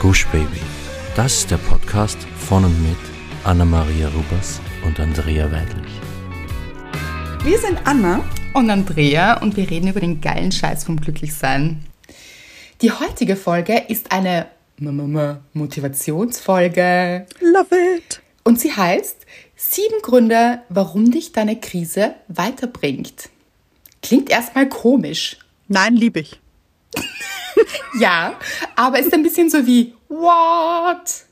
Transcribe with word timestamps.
Gush 0.00 0.26
Baby. 0.26 0.60
Das 1.14 1.38
ist 1.38 1.50
der 1.50 1.56
Podcast 1.56 2.18
von 2.36 2.64
und 2.64 2.82
mit 2.82 2.98
Anna-Maria 3.44 4.08
Rubers 4.08 4.60
und 4.84 5.00
Andrea 5.00 5.50
Weidlich. 5.50 5.90
Wir 7.42 7.58
sind 7.58 7.78
Anna 7.84 8.22
und 8.52 8.68
Andrea 8.68 9.40
und 9.40 9.56
wir 9.56 9.70
reden 9.70 9.88
über 9.88 10.00
den 10.00 10.20
geilen 10.20 10.52
Scheiß 10.52 10.84
vom 10.84 11.00
Glücklichsein. 11.00 11.82
Die 12.82 12.92
heutige 12.92 13.36
Folge 13.36 13.84
ist 13.88 14.12
eine 14.12 14.48
Motivationsfolge. 14.78 17.24
Love 17.40 17.96
it. 17.96 18.20
Und 18.44 18.60
sie 18.60 18.72
heißt 18.72 19.24
Sieben 19.56 20.02
Gründe, 20.02 20.60
warum 20.68 21.10
dich 21.10 21.32
deine 21.32 21.58
Krise 21.58 22.16
weiterbringt. 22.28 23.30
Klingt 24.02 24.28
erstmal 24.28 24.68
komisch. 24.68 25.38
Nein, 25.68 25.96
liebe 25.96 26.20
ich. 26.20 26.38
Ja, 27.98 28.38
aber 28.74 28.98
ist 28.98 29.12
ein 29.14 29.22
bisschen 29.22 29.48
so 29.48 29.66
wie 29.66 29.94
What? 30.08 31.24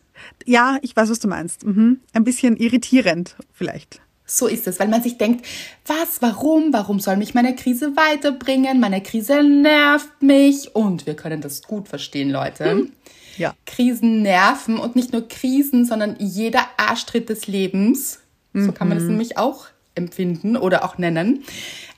Ja, 0.46 0.78
ich 0.82 0.96
weiß, 0.96 1.10
was 1.10 1.20
du 1.20 1.28
meinst. 1.28 1.64
Mhm. 1.64 2.00
Ein 2.12 2.24
bisschen 2.24 2.56
irritierend 2.56 3.36
vielleicht. 3.52 4.00
So 4.26 4.46
ist 4.46 4.66
es, 4.66 4.80
weil 4.80 4.88
man 4.88 5.02
sich 5.02 5.18
denkt, 5.18 5.44
was, 5.86 6.22
warum, 6.22 6.72
warum 6.72 6.98
soll 6.98 7.16
mich 7.18 7.34
meine 7.34 7.54
Krise 7.54 7.94
weiterbringen? 7.94 8.80
Meine 8.80 9.02
Krise 9.02 9.42
nervt 9.42 10.22
mich 10.22 10.74
und 10.74 11.06
wir 11.06 11.14
können 11.14 11.42
das 11.42 11.62
gut 11.62 11.88
verstehen, 11.88 12.30
Leute. 12.30 12.88
Ja. 13.36 13.54
Krisen 13.66 14.22
nerven 14.22 14.78
und 14.78 14.96
nicht 14.96 15.12
nur 15.12 15.28
Krisen, 15.28 15.84
sondern 15.84 16.16
jeder 16.18 16.66
Arschtritt 16.78 17.28
des 17.28 17.46
Lebens. 17.46 18.20
So 18.54 18.70
kann 18.70 18.88
man 18.88 18.98
das 18.98 19.08
nämlich 19.08 19.36
auch 19.36 19.66
empfinden 19.96 20.56
oder 20.56 20.84
auch 20.84 20.96
nennen. 20.96 21.42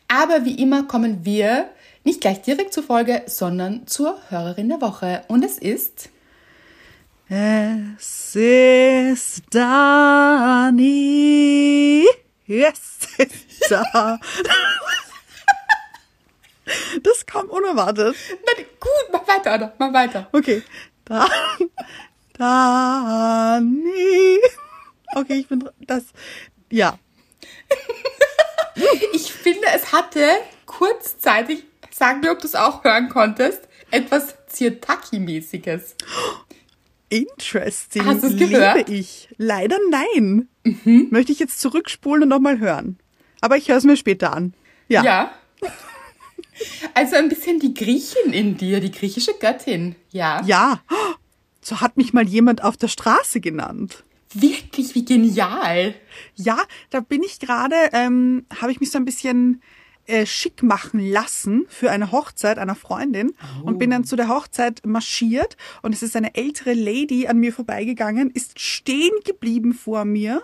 Aber 0.08 0.46
wie 0.46 0.54
immer 0.54 0.84
kommen 0.84 1.24
wir 1.24 1.68
nicht 2.06 2.22
gleich 2.22 2.40
direkt 2.40 2.72
zur 2.72 2.84
Folge, 2.84 3.22
sondern 3.26 3.86
zur 3.86 4.18
Hörerin 4.30 4.68
der 4.68 4.80
Woche. 4.80 5.24
Und 5.28 5.44
es 5.44 5.58
ist 5.58 6.08
Es 7.28 8.34
ist 8.36 9.42
Dani. 9.50 10.86
Yes, 12.46 12.98
es 13.18 13.26
ist 13.26 13.70
da. 13.70 14.18
Das 17.02 17.26
kam 17.26 17.46
unerwartet. 17.46 18.14
Na, 18.44 18.52
gut, 18.80 19.08
mach 19.12 19.26
weiter, 19.26 19.52
Anna, 19.52 19.72
mach 19.78 19.92
weiter. 19.92 20.28
Okay. 20.32 20.62
Da, 21.04 21.26
Dani. 22.38 24.38
Okay, 25.14 25.34
ich 25.40 25.48
bin 25.48 25.68
das. 25.80 26.04
Ja. 26.70 26.98
Ich 29.14 29.32
finde, 29.32 29.66
es 29.74 29.90
hatte 29.92 30.22
kurzzeitig, 30.66 31.64
sag 31.96 32.20
mir, 32.20 32.30
ob 32.30 32.40
du 32.40 32.46
es 32.46 32.54
auch 32.54 32.84
hören 32.84 33.08
konntest, 33.08 33.62
etwas 33.90 34.34
Zirtaki-mäßiges. 34.48 35.94
Interesting. 37.08 38.04
Hast 38.04 38.22
du's 38.22 38.32
Liebe 38.32 38.50
gehört? 38.50 38.90
ich. 38.90 39.28
Leider 39.38 39.78
nein. 39.90 40.48
Möchte 41.10 41.32
ich 41.32 41.38
jetzt 41.38 41.60
zurückspulen 41.60 42.24
und 42.24 42.28
nochmal 42.28 42.58
hören. 42.58 42.98
Aber 43.40 43.56
ich 43.56 43.68
höre 43.68 43.76
es 43.76 43.84
mir 43.84 43.96
später 43.96 44.34
an. 44.34 44.54
Ja. 44.88 45.02
Ja. 45.04 45.30
Also 46.94 47.16
ein 47.16 47.28
bisschen 47.28 47.60
die 47.60 47.74
Griechin 47.74 48.32
in 48.32 48.56
dir, 48.56 48.80
die 48.80 48.90
griechische 48.90 49.34
Göttin. 49.34 49.94
Ja. 50.10 50.42
Ja. 50.44 50.80
So 51.60 51.80
hat 51.80 51.96
mich 51.96 52.12
mal 52.12 52.26
jemand 52.26 52.62
auf 52.62 52.76
der 52.76 52.88
Straße 52.88 53.40
genannt. 53.40 54.04
Wirklich, 54.34 54.94
wie 54.94 55.04
genial. 55.04 55.94
Ja, 56.34 56.58
da 56.90 57.00
bin 57.00 57.22
ich 57.22 57.38
gerade, 57.38 57.76
ähm, 57.92 58.46
habe 58.60 58.72
ich 58.72 58.80
mich 58.80 58.90
so 58.90 58.98
ein 58.98 59.04
bisschen 59.04 59.62
äh, 60.06 60.26
schick 60.26 60.62
machen 60.62 61.00
lassen 61.00 61.66
für 61.68 61.90
eine 61.90 62.12
Hochzeit 62.12 62.58
einer 62.58 62.74
Freundin 62.74 63.32
und 63.64 63.78
bin 63.78 63.90
dann 63.90 64.04
zu 64.04 64.16
der 64.16 64.28
Hochzeit 64.28 64.84
marschiert 64.86 65.56
und 65.82 65.94
es 65.94 66.02
ist 66.02 66.16
eine 66.16 66.34
ältere 66.34 66.74
Lady 66.74 67.26
an 67.26 67.38
mir 67.38 67.52
vorbeigegangen, 67.52 68.30
ist 68.30 68.60
stehen 68.60 69.12
geblieben 69.24 69.72
vor 69.74 70.04
mir 70.04 70.42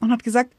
und 0.00 0.10
hat 0.10 0.24
gesagt, 0.24 0.54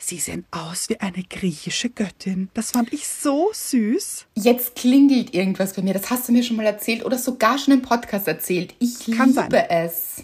Sie 0.00 0.18
sehen 0.18 0.46
aus 0.52 0.88
wie 0.88 1.00
eine 1.00 1.24
griechische 1.28 1.90
Göttin. 1.90 2.50
Das 2.54 2.70
fand 2.70 2.92
ich 2.92 3.08
so 3.08 3.50
süß. 3.52 4.26
Jetzt 4.36 4.76
klingelt 4.76 5.34
irgendwas 5.34 5.72
bei 5.72 5.82
mir. 5.82 5.92
Das 5.92 6.08
hast 6.08 6.28
du 6.28 6.32
mir 6.32 6.44
schon 6.44 6.56
mal 6.56 6.66
erzählt 6.66 7.04
oder 7.04 7.18
sogar 7.18 7.58
schon 7.58 7.74
im 7.74 7.82
Podcast 7.82 8.28
erzählt. 8.28 8.74
Ich 8.78 9.10
Kann 9.16 9.30
liebe 9.30 9.32
sein. 9.50 9.66
es. 9.70 10.22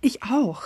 Ich 0.00 0.22
auch. 0.24 0.62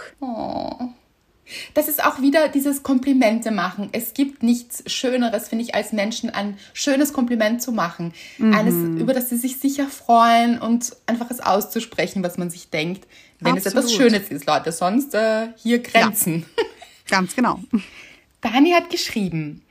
Das 1.75 1.89
ist 1.89 2.05
auch 2.05 2.21
wieder 2.21 2.49
dieses 2.49 2.83
Komplimente 2.83 3.51
machen. 3.51 3.89
Es 3.93 4.15
gibt 4.15 4.43
nichts 4.43 4.83
Schöneres, 4.87 5.49
finde 5.49 5.65
ich, 5.65 5.75
als 5.75 5.93
Menschen 5.93 6.31
ein 6.31 6.59
schönes 6.73 7.13
Kompliment 7.13 7.63
zu 7.63 7.73
machen. 7.73 8.13
Eines, 8.39 8.75
über 9.01 9.15
das 9.15 9.31
sie 9.31 9.37
sich 9.37 9.59
sicher 9.59 9.87
freuen 9.87 10.59
und 10.59 10.97
einfach 11.07 11.31
es 11.31 11.41
auszusprechen, 11.41 12.23
was 12.23 12.39
man 12.39 12.51
sich 12.51 12.71
denkt. 12.71 13.07
Wenn 13.41 13.57
es 13.57 13.67
etwas 13.67 13.85
Absolut. 13.85 14.13
Schönes 14.13 14.29
ist, 14.31 14.47
Leute. 14.47 14.73
Sonst 14.73 15.15
äh, 15.15 15.49
hier 15.57 15.79
Grenzen. 15.81 16.45
Ganz 17.09 17.35
genau. 17.35 17.61
Dani 18.41 18.73
hat 18.73 18.91
geschrieben, 18.91 19.63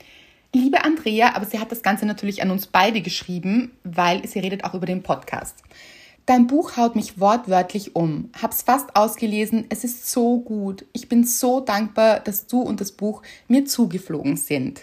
liebe 0.54 0.84
Andrea, 0.84 1.36
aber 1.36 1.46
sie 1.46 1.59
hat 1.59 1.72
das 1.72 1.84
Ganze 1.84 2.06
natürlich 2.06 2.42
an 2.42 2.52
uns 2.52 2.68
beide 2.68 3.02
geschrieben, 3.02 3.72
weil 3.84 4.28
sie 4.28 4.40
redet 4.40 4.64
auch 4.64 4.74
über 4.74 4.86
den 4.86 5.04
Podcast. 5.04 5.56
Dein 6.28 6.46
Buch 6.46 6.76
haut 6.76 6.98
mich 6.98 7.22
wortwörtlich 7.22 7.96
um. 7.96 8.30
Hab's 8.42 8.62
fast 8.62 8.98
ausgelesen. 8.98 9.64
Es 9.70 9.86
ist 9.86 10.10
so 10.10 10.42
gut. 10.42 10.86
Ich 10.92 11.08
bin 11.08 11.24
so 11.24 11.62
dankbar, 11.62 12.20
dass 12.20 12.48
du 12.48 12.60
und 12.60 12.82
das 12.82 12.92
Buch 12.92 13.22
mir 13.48 13.64
zugeflogen 13.64 14.36
sind. 14.36 14.82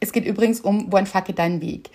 Es 0.00 0.12
geht 0.12 0.26
übrigens 0.26 0.60
um 0.60 0.92
Wo 0.92 0.98
entfacke 0.98 1.32
dein 1.32 1.62
Weg. 1.62 1.88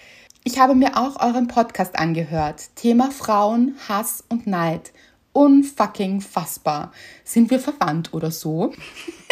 Ich 0.43 0.57
habe 0.57 0.73
mir 0.73 0.97
auch 0.97 1.21
euren 1.21 1.47
Podcast 1.47 1.95
angehört. 1.95 2.75
Thema 2.75 3.11
Frauen, 3.11 3.75
Hass 3.87 4.23
und 4.29 4.47
Neid. 4.47 4.93
Unfucking 5.31 6.19
fassbar. 6.19 6.91
Sind 7.23 7.51
wir 7.51 7.59
verwandt 7.59 8.15
oder 8.15 8.31
so? 8.31 8.73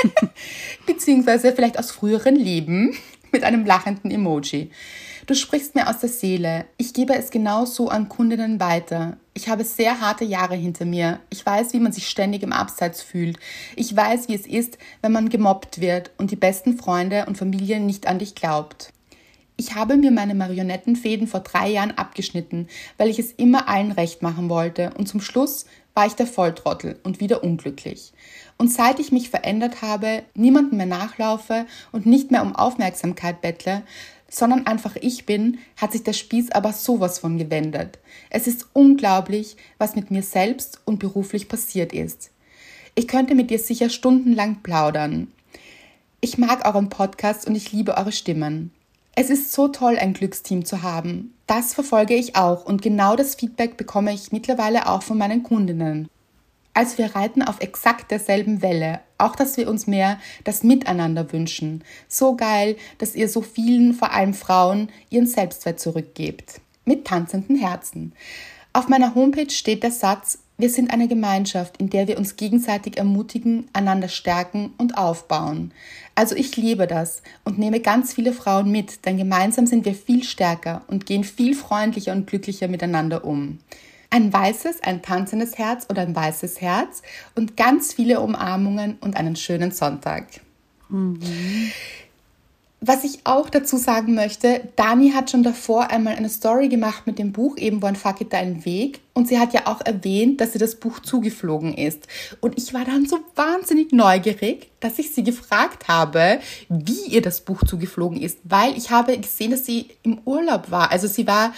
Beziehungsweise 0.86 1.54
vielleicht 1.54 1.80
aus 1.80 1.90
früheren 1.90 2.36
Leben 2.36 2.96
mit 3.32 3.44
einem 3.44 3.66
lachenden 3.66 4.12
Emoji. 4.12 4.70
Du 5.28 5.36
sprichst 5.36 5.76
mir 5.76 5.90
aus 5.90 6.00
der 6.00 6.08
Seele. 6.08 6.68
Ich 6.78 6.94
gebe 6.94 7.14
es 7.14 7.32
genauso 7.32 7.90
an 7.90 8.08
Kundinnen 8.08 8.62
weiter. 8.62 9.18
Ich 9.34 9.50
habe 9.50 9.66
sehr 9.66 10.00
harte 10.00 10.24
Jahre 10.24 10.56
hinter 10.56 10.86
mir. 10.86 11.20
Ich 11.30 11.46
weiß, 11.46 11.74
wie 11.74 11.82
man 11.82 11.92
sich 11.92 12.08
ständig 12.08 12.44
im 12.44 12.54
Abseits 12.54 13.02
fühlt. 13.02 13.38
Ich 13.76 13.94
weiß, 13.94 14.30
wie 14.30 14.36
es 14.36 14.48
ist, 14.48 14.78
wenn 15.02 15.12
man 15.12 15.28
gemobbt 15.28 15.82
wird 15.82 16.12
und 16.18 16.32
die 16.32 16.38
besten 16.38 16.78
Freunde 16.78 17.26
und 17.26 17.38
Familie 17.38 17.82
nicht 17.82 18.08
an 18.08 18.20
dich 18.20 18.36
glaubt. 18.36 18.94
Ich 19.58 19.76
habe 19.76 19.98
mir 19.98 20.12
meine 20.12 20.34
Marionettenfäden 20.34 21.28
vor 21.28 21.42
drei 21.42 21.72
Jahren 21.72 21.98
abgeschnitten, 21.98 22.70
weil 22.96 23.10
ich 23.10 23.20
es 23.20 23.34
immer 23.34 23.68
allen 23.68 23.92
recht 23.92 24.22
machen 24.22 24.50
wollte 24.50 24.94
und 24.98 25.10
zum 25.10 25.20
Schluss 25.20 25.66
war 25.94 26.06
ich 26.06 26.14
der 26.14 26.28
Volltrottel 26.28 27.00
und 27.04 27.20
wieder 27.20 27.44
unglücklich. 27.44 28.14
Und 28.60 28.72
seit 28.72 29.00
ich 29.00 29.12
mich 29.12 29.32
verändert 29.32 29.82
habe, 29.82 30.22
niemandem 30.36 30.78
mehr 30.78 30.86
nachlaufe 30.86 31.66
und 31.92 32.06
nicht 32.06 32.30
mehr 32.30 32.44
um 32.44 32.56
Aufmerksamkeit 32.56 33.42
bettle, 33.42 33.82
sondern 34.30 34.68
einfach 34.68 34.96
ich 34.96 35.26
bin, 35.26 35.60
hat 35.76 35.92
sich 35.94 36.04
der 36.04 36.14
Spieß 36.14 36.52
aber 36.52 36.74
sowas 36.74 37.20
von 37.20 37.38
gewendet. 37.38 38.00
Es 38.30 38.48
ist 38.48 38.68
unglaublich, 38.74 39.58
was 39.78 39.96
mit 39.96 40.12
mir 40.12 40.24
selbst 40.24 40.82
und 40.86 41.00
beruflich 41.00 41.48
passiert 41.48 41.94
ist. 41.94 42.32
Ich 42.96 43.08
könnte 43.08 43.36
mit 43.36 43.50
dir 43.50 43.60
sicher 43.60 43.90
stundenlang 43.90 44.64
plaudern. 44.64 45.32
Ich 46.20 46.38
mag 46.38 46.66
euren 46.66 46.90
Podcast 46.90 47.48
und 47.48 47.56
ich 47.56 47.72
liebe 47.72 47.96
eure 47.96 48.12
Stimmen. 48.12 48.72
Es 49.16 49.30
ist 49.30 49.54
so 49.54 49.68
toll, 49.68 49.98
ein 49.98 50.14
Glücksteam 50.14 50.66
zu 50.66 50.82
haben. 50.82 51.34
Das 51.48 51.74
verfolge 51.74 52.16
ich 52.16 52.36
auch 52.36 52.66
und 52.66 52.82
genau 52.82 53.16
das 53.16 53.36
Feedback 53.36 53.78
bekomme 53.78 54.14
ich 54.14 54.32
mittlerweile 54.32 54.90
auch 54.90 55.04
von 55.04 55.18
meinen 55.18 55.44
Kundinnen. 55.44 56.10
Also 56.78 57.00
wir 57.00 57.16
reiten 57.16 57.42
auf 57.42 57.60
exakt 57.60 58.12
derselben 58.12 58.62
Welle. 58.62 59.00
Auch, 59.18 59.36
dass 59.36 59.58
wir 59.58 59.68
uns 59.68 59.88
mehr 59.88 60.20
das 60.44 60.62
Miteinander 60.62 61.34
wünschen. 61.34 61.84
So 62.08 62.36
geil, 62.36 62.76
dass 63.00 63.16
ihr 63.16 63.30
so 63.30 63.42
vielen, 63.42 63.96
vor 63.96 64.12
allem 64.12 64.36
Frauen, 64.36 64.90
ihren 65.10 65.26
Selbstwert 65.26 65.80
zurückgebt. 65.80 66.62
Mit 66.86 67.08
tanzenden 67.08 67.56
Herzen. 67.56 68.14
Auf 68.74 68.90
meiner 68.90 69.16
Homepage 69.16 69.50
steht 69.50 69.82
der 69.82 69.90
Satz, 69.90 70.38
wir 70.60 70.70
sind 70.70 70.94
eine 70.94 71.08
Gemeinschaft, 71.08 71.78
in 71.78 71.90
der 71.90 72.08
wir 72.08 72.20
uns 72.20 72.36
gegenseitig 72.36 73.00
ermutigen, 73.00 73.68
einander 73.74 74.08
stärken 74.08 74.76
und 74.78 75.00
aufbauen. 75.00 75.72
Also 76.14 76.36
ich 76.36 76.58
liebe 76.58 76.86
das 76.86 77.24
und 77.44 77.58
nehme 77.58 77.80
ganz 77.80 78.14
viele 78.14 78.34
Frauen 78.34 78.70
mit, 78.72 79.04
denn 79.08 79.18
gemeinsam 79.18 79.66
sind 79.66 79.84
wir 79.84 79.96
viel 79.96 80.24
stärker 80.24 80.84
und 80.86 81.08
gehen 81.08 81.24
viel 81.24 81.56
freundlicher 81.56 82.12
und 82.12 82.28
glücklicher 82.28 82.68
miteinander 82.68 83.26
um. 83.26 83.58
Ein 84.10 84.32
weißes, 84.32 84.84
ein 84.84 85.02
tanzendes 85.02 85.58
Herz 85.58 85.86
oder 85.90 86.02
ein 86.02 86.16
weißes 86.16 86.62
Herz 86.62 87.02
und 87.36 87.58
ganz 87.58 87.94
viele 87.94 88.22
Umarmungen 88.22 88.98
und 89.02 89.18
einen 89.18 89.36
schönen 89.36 89.72
Sonntag. 89.72 90.26
Was 92.80 93.04
ich 93.04 93.22
auch 93.24 93.50
dazu 93.50 93.76
sagen 93.76 94.14
möchte, 94.14 94.70
Dani 94.76 95.12
hat 95.12 95.32
schon 95.32 95.42
davor 95.42 95.90
einmal 95.90 96.16
eine 96.16 96.30
Story 96.30 96.70
gemacht 96.70 97.08
mit 97.08 97.18
dem 97.18 97.32
Buch, 97.32 97.58
eben 97.58 97.84
One 97.84 97.96
Fuck 97.96 98.22
It 98.22 98.32
Dein 98.32 98.66
Weg. 98.66 99.00
Und 99.14 99.28
sie 99.28 99.40
hat 99.40 99.52
ja 99.52 99.66
auch 99.66 99.82
erwähnt, 99.82 100.40
dass 100.40 100.54
sie 100.54 100.60
das 100.60 100.76
Buch 100.76 101.00
zugeflogen 101.00 101.74
ist. 101.74 102.08
Und 102.40 102.56
ich 102.56 102.76
war 102.76 102.86
dann 102.86 103.08
so 103.08 103.18
wahnsinnig 103.36 103.94
neugierig, 103.94 104.70
dass 104.80 105.00
ich 105.00 105.12
sie 105.12 105.24
gefragt 105.24 105.88
habe, 105.88 106.40
wie 106.70 107.08
ihr 107.08 107.24
das 107.24 107.42
Buch 107.42 107.64
zugeflogen 107.64 108.22
ist. 108.22 108.38
Weil 108.44 108.78
ich 108.78 108.92
habe 108.92 109.18
gesehen, 109.18 109.50
dass 109.50 109.66
sie 109.66 109.88
im 110.04 110.20
Urlaub 110.24 110.70
war. 110.70 110.92
Also 110.92 111.08
sie 111.08 111.26
war 111.26 111.54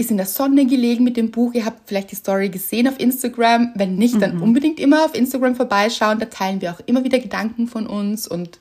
ist 0.00 0.10
in 0.10 0.16
der 0.16 0.26
Sonne 0.26 0.66
gelegen 0.66 1.04
mit 1.04 1.16
dem 1.16 1.30
Buch. 1.30 1.52
Ihr 1.52 1.64
habt 1.64 1.88
vielleicht 1.88 2.10
die 2.10 2.16
Story 2.16 2.48
gesehen 2.48 2.88
auf 2.88 2.98
Instagram. 2.98 3.72
Wenn 3.74 3.96
nicht, 3.96 4.20
dann 4.20 4.40
unbedingt 4.40 4.80
immer 4.80 5.04
auf 5.04 5.14
Instagram 5.14 5.54
vorbeischauen. 5.54 6.18
Da 6.18 6.26
teilen 6.26 6.60
wir 6.60 6.72
auch 6.72 6.80
immer 6.86 7.04
wieder 7.04 7.18
Gedanken 7.18 7.68
von 7.68 7.86
uns 7.86 8.26
und 8.26 8.58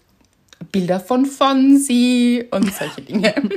Bilder 0.71 0.99
von 0.99 1.25
Fonsi 1.25 2.45
und 2.51 2.73
solche 2.73 3.01
Dinge. 3.01 3.33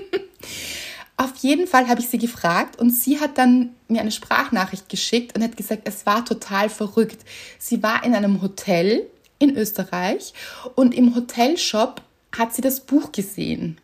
Auf 1.16 1.36
jeden 1.40 1.66
Fall 1.66 1.88
habe 1.88 2.00
ich 2.00 2.08
sie 2.08 2.18
gefragt 2.18 2.80
und 2.80 2.90
sie 2.90 3.20
hat 3.20 3.36
dann 3.38 3.70
mir 3.88 4.00
eine 4.00 4.10
Sprachnachricht 4.10 4.88
geschickt 4.88 5.36
und 5.36 5.42
hat 5.42 5.56
gesagt, 5.56 5.82
es 5.84 6.06
war 6.06 6.24
total 6.24 6.68
verrückt. 6.68 7.24
Sie 7.58 7.82
war 7.82 8.04
in 8.04 8.14
einem 8.14 8.42
Hotel 8.42 9.06
in 9.38 9.56
Österreich 9.56 10.32
und 10.74 10.94
im 10.94 11.14
Hotelshop 11.14 12.00
hat 12.36 12.54
sie 12.54 12.62
das 12.62 12.80
Buch 12.80 13.12
gesehen. 13.12 13.78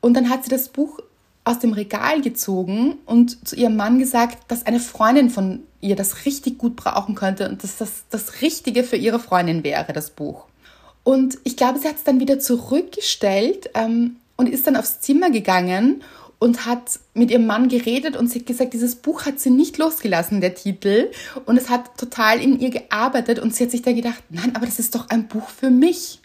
Und 0.00 0.14
dann 0.14 0.28
hat 0.28 0.44
sie 0.44 0.50
das 0.50 0.68
Buch 0.68 1.00
aus 1.44 1.58
dem 1.58 1.72
Regal 1.72 2.22
gezogen 2.22 2.96
und 3.04 3.46
zu 3.46 3.54
ihrem 3.54 3.76
Mann 3.76 3.98
gesagt, 3.98 4.50
dass 4.50 4.64
eine 4.66 4.80
Freundin 4.80 5.28
von 5.28 5.62
ihr 5.80 5.94
das 5.94 6.24
richtig 6.24 6.58
gut 6.58 6.74
brauchen 6.74 7.14
könnte 7.14 7.48
und 7.48 7.62
dass 7.62 7.76
das 7.76 8.04
das 8.10 8.40
Richtige 8.40 8.82
für 8.82 8.96
ihre 8.96 9.20
Freundin 9.20 9.62
wäre, 9.62 9.92
das 9.92 10.10
Buch. 10.10 10.46
Und 11.02 11.38
ich 11.44 11.58
glaube, 11.58 11.78
sie 11.78 11.86
hat 11.86 11.96
es 11.96 12.04
dann 12.04 12.18
wieder 12.18 12.38
zurückgestellt 12.38 13.68
ähm, 13.74 14.16
und 14.36 14.48
ist 14.48 14.66
dann 14.66 14.76
aufs 14.76 15.00
Zimmer 15.00 15.30
gegangen 15.30 16.02
und 16.38 16.66
hat 16.66 16.98
mit 17.12 17.30
ihrem 17.30 17.46
Mann 17.46 17.68
geredet 17.68 18.16
und 18.16 18.28
sie 18.28 18.40
hat 18.40 18.46
gesagt, 18.46 18.72
dieses 18.72 18.96
Buch 18.96 19.26
hat 19.26 19.38
sie 19.38 19.50
nicht 19.50 19.78
losgelassen, 19.78 20.40
der 20.40 20.54
Titel. 20.54 21.10
Und 21.44 21.58
es 21.58 21.68
hat 21.68 21.96
total 21.98 22.40
in 22.40 22.58
ihr 22.58 22.70
gearbeitet 22.70 23.38
und 23.38 23.54
sie 23.54 23.64
hat 23.64 23.70
sich 23.70 23.82
dann 23.82 23.96
gedacht, 23.96 24.22
nein, 24.30 24.56
aber 24.56 24.66
das 24.66 24.78
ist 24.78 24.94
doch 24.94 25.10
ein 25.10 25.28
Buch 25.28 25.48
für 25.48 25.70
mich. 25.70 26.20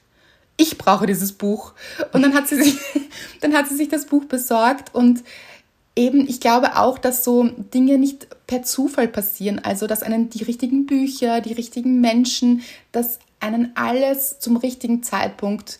Ich 0.59 0.77
brauche 0.77 1.05
dieses 1.05 1.31
Buch. 1.31 1.71
Und 2.11 2.21
dann 2.21 2.33
hat 2.33 2.49
sie 2.49 2.61
sich, 2.61 2.77
dann 3.41 3.53
hat 3.53 3.69
sie 3.69 3.75
sich 3.75 3.87
das 3.87 4.05
Buch 4.05 4.25
besorgt 4.25 4.93
und 4.93 5.23
eben, 5.95 6.27
ich 6.27 6.41
glaube 6.41 6.77
auch, 6.77 6.97
dass 6.97 7.23
so 7.23 7.43
Dinge 7.73 7.97
nicht 7.97 8.27
per 8.45 8.63
Zufall 8.63 9.07
passieren. 9.07 9.59
Also, 9.59 9.87
dass 9.87 10.03
einen 10.03 10.29
die 10.29 10.43
richtigen 10.43 10.85
Bücher, 10.85 11.39
die 11.39 11.53
richtigen 11.53 12.01
Menschen, 12.01 12.61
dass 12.91 13.19
einen 13.39 13.71
alles 13.75 14.39
zum 14.39 14.57
richtigen 14.57 15.01
Zeitpunkt 15.01 15.79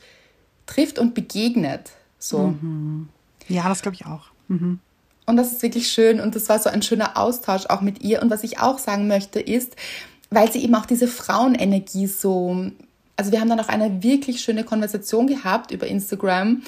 trifft 0.65 0.97
und 0.97 1.13
begegnet. 1.13 1.91
So. 2.17 2.47
Mhm. 2.47 3.09
Ja, 3.49 3.67
das 3.67 3.81
glaube 3.81 3.95
ich 3.95 4.05
auch. 4.05 4.27
Mhm. 4.47 4.79
Und 5.25 5.35
das 5.35 5.51
ist 5.51 5.61
wirklich 5.61 5.91
schön 5.91 6.21
und 6.21 6.35
das 6.35 6.47
war 6.47 6.57
so 6.59 6.69
ein 6.69 6.81
schöner 6.81 7.17
Austausch 7.17 7.65
auch 7.65 7.81
mit 7.81 8.01
ihr. 8.01 8.21
Und 8.21 8.29
was 8.29 8.43
ich 8.43 8.59
auch 8.59 8.79
sagen 8.79 9.07
möchte 9.07 9.41
ist, 9.41 9.75
weil 10.29 10.49
sie 10.49 10.63
eben 10.63 10.75
auch 10.75 10.85
diese 10.85 11.07
Frauenenergie 11.07 12.07
so, 12.07 12.71
also 13.19 13.33
wir 13.33 13.41
haben 13.41 13.49
dann 13.49 13.59
auch 13.59 13.67
eine 13.67 14.01
wirklich 14.01 14.39
schöne 14.39 14.63
Konversation 14.63 15.27
gehabt 15.27 15.71
über 15.71 15.85
Instagram 15.85 16.61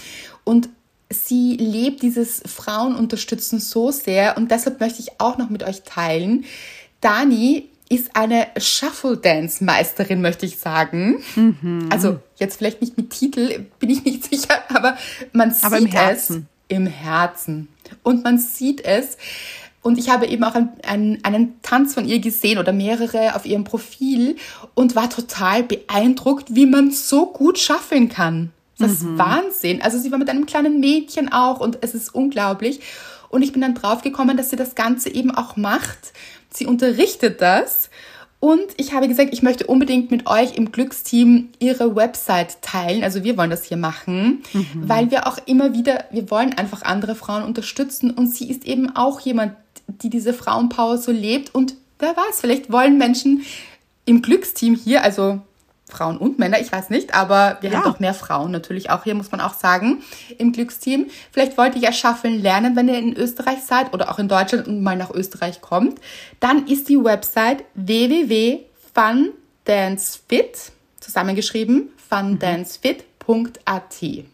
und 0.44 0.68
sie 1.10 1.56
lebt 1.56 2.02
dieses 2.02 2.44
Frauenunterstützen 2.46 3.62
so 3.62 3.92
sehr 3.92 4.36
und 4.36 4.52
deshalb 4.52 4.82
möchte 4.82 5.00
ich 5.00 5.22
auch 5.22 5.38
noch 5.38 5.50
mit 5.50 5.64
euch 5.64 5.84
teilen. 5.84 6.44
Dani 7.00 7.70
ist 7.88 8.18
eine 8.18 8.48
Shuffle 8.58 9.16
Dance 9.16 9.64
Meisterin, 9.64 10.20
möchte 10.20 10.46
ich 10.46 10.58
sagen. 10.58 11.24
Mhm. 11.38 11.88
Also 11.90 12.20
jetzt 12.36 12.58
vielleicht 12.58 12.82
nicht 12.82 12.98
mit 12.98 13.12
Titel, 13.12 13.68
bin 13.80 13.90
ich 13.90 14.04
nicht 14.04 14.26
sicher, 14.30 14.62
aber 14.68 14.98
man 15.32 15.56
aber 15.62 15.80
sieht 15.80 15.94
es 15.94 16.34
im 16.68 16.86
Herzen. 16.86 17.70
Und 18.04 18.26
man 18.26 18.38
sieht 18.40 18.84
es. 18.84 19.18
Und 19.82 19.98
ich 19.98 20.10
habe 20.10 20.28
eben 20.28 20.44
auch 20.44 20.54
einen, 20.54 20.70
einen, 20.86 21.24
einen 21.24 21.62
Tanz 21.64 21.94
von 21.94 22.08
ihr 22.08 22.20
gesehen 22.20 22.60
oder 22.60 22.72
mehrere 22.72 23.36
auf 23.36 23.46
ihrem 23.46 23.64
Profil 23.64 24.36
und 24.76 24.96
war 24.96 25.10
total 25.10 25.64
beeindruckt, 25.64 26.56
wie 26.56 26.68
man 26.68 26.92
so 26.92 27.26
gut 27.26 27.58
schaffeln 27.58 28.08
kann. 28.08 28.52
Das 28.78 28.92
ist 28.92 29.04
mhm. 29.04 29.18
Wahnsinn. 29.18 29.82
Also 29.82 29.98
sie 29.98 30.12
war 30.12 30.20
mit 30.20 30.30
einem 30.30 30.46
kleinen 30.46 30.80
Mädchen 30.80 31.32
auch 31.32 31.60
und 31.60 31.80
es 31.82 31.96
ist 31.96 32.14
unglaublich. 32.14 32.82
Und 33.30 33.42
ich 33.42 33.54
bin 33.54 33.62
dann 33.62 33.76
draufgekommen, 33.76 34.38
dass 34.38 34.50
sie 34.50 34.56
das 34.56 34.76
Ganze 34.76 35.10
eben 35.10 35.32
auch 35.32 35.56
macht. 35.56 36.14
Sie 36.52 36.66
unterrichtet 36.66 37.42
das 37.42 37.90
und 38.42 38.66
ich 38.78 38.92
habe 38.92 39.08
gesagt, 39.08 39.30
ich 39.34 39.44
möchte 39.44 39.68
unbedingt 39.68 40.10
mit 40.10 40.26
euch 40.26 40.58
im 40.58 40.72
Glücksteam 40.72 41.50
ihre 41.60 41.96
Website 41.96 42.60
teilen. 42.64 43.04
Also 43.04 43.24
wir 43.24 43.38
wollen 43.38 43.52
das 43.52 43.66
hier 43.66 43.78
machen, 43.78 44.42
mhm. 44.52 44.66
weil 44.74 45.12
wir 45.12 45.28
auch 45.28 45.38
immer 45.46 45.76
wieder, 45.76 46.06
wir 46.10 46.32
wollen 46.32 46.58
einfach 46.58 46.82
andere 46.82 47.14
Frauen 47.14 47.44
unterstützen. 47.44 48.10
Und 48.10 48.34
sie 48.34 48.50
ist 48.50 48.66
eben 48.66 48.96
auch 48.96 49.20
jemand, 49.20 49.54
die 49.88 50.10
diese 50.10 50.34
Frauenpower 50.34 50.98
so 50.98 51.12
lebt. 51.12 51.54
Und 51.54 51.76
wer 52.00 52.16
weiß, 52.16 52.42
vielleicht 52.42 52.72
wollen 52.72 52.98
Menschen 52.98 53.44
im 54.06 54.22
Glücksteam 54.22 54.76
hier, 54.76 55.04
also 55.04 55.42
Frauen 55.92 56.18
und 56.18 56.40
Männer, 56.40 56.60
ich 56.60 56.72
weiß 56.72 56.90
nicht, 56.90 57.14
aber 57.14 57.58
wir 57.62 57.70
ja. 57.70 57.78
haben 57.78 57.92
doch 57.92 58.00
mehr 58.00 58.14
Frauen 58.14 58.52
natürlich 58.52 58.90
auch 58.90 59.04
hier, 59.04 59.14
muss 59.14 59.32
man 59.32 59.42
auch 59.42 59.54
sagen, 59.54 60.02
im 60.38 60.54
Glücksteam. 60.54 61.08
Vielleicht 61.32 61.58
wollt 61.58 61.76
ihr 61.76 61.82
ja 61.82 61.92
Schaffeln 61.92 62.42
lernen, 62.42 62.76
wenn 62.76 62.88
ihr 62.88 62.98
in 62.98 63.16
Österreich 63.16 63.64
seid 63.64 63.94
oder 63.94 64.10
auch 64.10 64.18
in 64.18 64.30
Deutschland 64.30 64.68
und 64.68 64.82
mal 64.82 64.96
nach 64.96 65.12
Österreich 65.12 65.62
kommt. 65.62 66.00
Dann 66.40 66.66
ist 66.68 66.90
die 66.90 67.04
Website 67.04 67.64
www.fundancefit, 67.76 70.72
zusammengeschrieben, 71.00 71.90
fundancefit.at. 72.10 74.26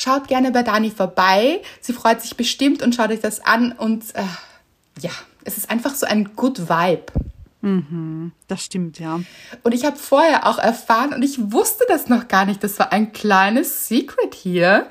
Schaut 0.00 0.28
gerne 0.28 0.52
bei 0.52 0.62
Dani 0.62 0.92
vorbei. 0.92 1.60
Sie 1.80 1.92
freut 1.92 2.22
sich 2.22 2.36
bestimmt 2.36 2.84
und 2.84 2.94
schaut 2.94 3.10
euch 3.10 3.18
das 3.18 3.40
an 3.40 3.72
und 3.72 4.14
äh, 4.14 4.22
ja, 5.00 5.10
es 5.42 5.56
ist 5.56 5.72
einfach 5.72 5.92
so 5.92 6.06
ein 6.06 6.36
Good 6.36 6.68
Vibe. 6.68 7.06
Mhm, 7.62 8.30
das 8.46 8.64
stimmt, 8.64 9.00
ja. 9.00 9.18
Und 9.64 9.74
ich 9.74 9.84
habe 9.84 9.96
vorher 9.96 10.46
auch 10.46 10.60
erfahren, 10.60 11.12
und 11.12 11.24
ich 11.24 11.50
wusste 11.50 11.84
das 11.88 12.08
noch 12.08 12.28
gar 12.28 12.46
nicht, 12.46 12.62
das 12.62 12.78
war 12.78 12.92
ein 12.92 13.12
kleines 13.12 13.88
Secret 13.88 14.36
hier, 14.36 14.86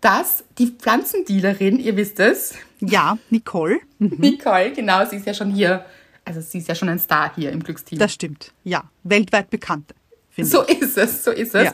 dass 0.00 0.44
die 0.58 0.68
Pflanzendealerin, 0.68 1.80
ihr 1.80 1.96
wisst 1.96 2.20
es. 2.20 2.54
Ja, 2.78 3.18
Nicole. 3.30 3.80
Mhm. 3.98 4.18
Nicole, 4.18 4.72
genau, 4.72 5.04
sie 5.04 5.16
ist 5.16 5.26
ja 5.26 5.34
schon 5.34 5.50
hier, 5.50 5.84
also 6.24 6.40
sie 6.40 6.58
ist 6.58 6.68
ja 6.68 6.76
schon 6.76 6.88
ein 6.88 7.00
Star 7.00 7.32
hier 7.34 7.50
im 7.50 7.60
Glücksteam. 7.60 7.98
Das 7.98 8.12
stimmt, 8.12 8.52
ja, 8.62 8.84
weltweit 9.02 9.50
bekannt. 9.50 9.96
So 10.36 10.64
ich. 10.66 10.80
ist 10.80 10.98
es, 10.98 11.24
so 11.24 11.30
ist 11.30 11.54
es, 11.54 11.64
ja. 11.64 11.72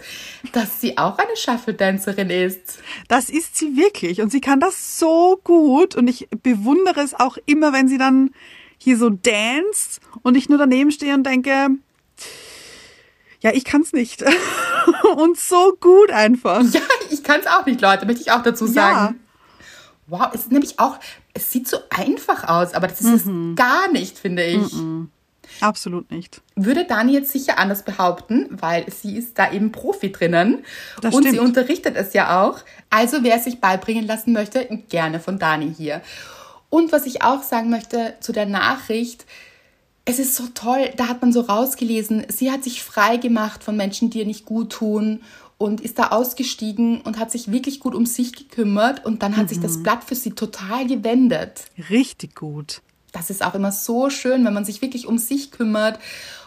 dass 0.53 0.81
sie 0.81 0.99
auch 0.99 1.17
eine 1.17 1.35
Shuffle-Dancerin 1.35 2.29
ist. 2.29 2.79
Das 3.09 3.31
ist 3.31 3.57
sie 3.57 3.77
wirklich 3.77 4.21
und 4.21 4.31
sie 4.31 4.41
kann 4.41 4.61
das 4.61 4.99
so 4.99 5.41
gut 5.43 5.97
und 5.97 6.09
ich 6.09 6.29
bewundere 6.43 7.01
es 7.01 7.15
auch 7.15 7.39
immer, 7.47 7.73
wenn 7.73 7.89
sie 7.89 7.99
dann 7.99 8.31
hier 8.77 8.99
so 8.99 9.11
dance 9.11 10.01
und 10.23 10.37
ich 10.37 10.49
nur 10.49 10.59
daneben 10.59 10.91
stehe 10.91 11.15
und 11.15 11.25
denke, 11.25 11.69
ja, 13.41 13.53
ich 13.53 13.65
kann's 13.65 13.93
nicht. 13.93 14.23
und 15.17 15.39
so 15.39 15.77
gut 15.81 16.11
einfach. 16.11 16.63
Ja, 16.73 16.81
ich 17.11 17.23
kann's 17.23 17.47
auch 17.47 17.65
nicht, 17.67 17.81
Leute, 17.81 18.07
möchte 18.07 18.23
ich 18.23 18.31
auch 18.31 18.43
dazu 18.43 18.67
sagen. 18.67 19.15
Ja. 19.15 19.21
Wow, 20.07 20.29
es 20.35 20.43
ist 20.43 20.53
nämlich 20.53 20.79
auch, 20.79 20.99
es 21.35 21.51
sieht 21.51 21.69
so 21.69 21.79
einfach 21.91 22.49
aus, 22.49 22.75
aber 22.75 22.89
das 22.89 23.01
ist 23.01 23.27
mhm. 23.27 23.53
es 23.53 23.57
gar 23.57 23.91
nicht, 23.91 24.19
finde 24.19 24.45
ich. 24.45 24.73
Mhm. 24.73 25.11
Absolut 25.61 26.11
nicht. 26.11 26.43
Würde 26.57 26.85
Dani 26.85 27.13
jetzt 27.13 27.33
sicher 27.33 27.59
anders 27.59 27.85
behaupten, 27.85 28.49
weil 28.51 28.91
sie 28.91 29.17
ist 29.17 29.39
da 29.39 29.53
eben 29.53 29.73
Profi 29.73 30.13
drinnen 30.13 30.65
das 31.01 31.15
und 31.15 31.23
stimmt. 31.23 31.35
sie 31.35 31.41
unterrichtet 31.41 31.97
es 31.97 32.13
ja 32.13 32.43
auch. 32.43 32.61
Also 32.89 33.23
wer 33.23 33.37
es 33.37 33.45
sich 33.45 33.61
beibringen 33.61 34.07
lassen 34.07 34.33
möchte, 34.33 34.67
gerne 34.89 35.21
von 35.21 35.39
Dani 35.39 35.73
hier. 35.77 36.01
Und 36.71 36.93
was 36.93 37.07
ich 37.07 37.23
auch 37.23 37.43
sagen 37.43 37.69
möchte 37.69 38.15
zu 38.21 38.33
der 38.33 38.47
Nachricht, 38.47 39.27
es 40.05 40.19
ist 40.19 40.35
so 40.35 40.45
toll, 40.55 40.91
da 40.97 41.09
hat 41.09 41.21
man 41.21 41.33
so 41.33 41.41
rausgelesen, 41.41 42.25
sie 42.29 42.51
hat 42.51 42.65
sich 42.65 42.83
frei 42.83 43.17
gemacht 43.17 43.63
von 43.63 43.77
Menschen, 43.77 44.11
die 44.11 44.21
ihr 44.21 44.27
nicht 44.27 44.45
gut 44.45 44.73
tun 44.73 45.23
und 45.59 45.81
ist 45.83 45.99
da 45.99 46.09
ausgestiegen 46.09 47.03
und 47.03 47.19
hat 47.19 47.31
sich 47.31 47.53
wirklich 47.53 47.81
gut 47.81 47.95
um 47.95 48.07
sich 48.07 48.33
gekümmert 48.33 49.05
und 49.05 49.23
dann 49.23 49.37
hat 49.37 49.45
mhm. 49.45 49.49
sich 49.49 49.61
das 49.61 49.77
mhm. 49.77 49.83
Blatt 49.83 50.05
für 50.05 50.15
sie 50.15 50.31
total 50.31 50.87
gewendet. 50.87 51.65
Richtig 51.91 52.35
gut. 52.35 52.81
Das 53.13 53.31
ist 53.31 53.45
auch 53.45 53.55
immer 53.55 53.73
so 53.73 54.11
schön, 54.11 54.45
wenn 54.45 54.55
man 54.55 54.65
sich 54.65 54.83
wirklich 54.83 55.07
um 55.07 55.19
sich 55.19 55.51
kümmert 55.51 55.99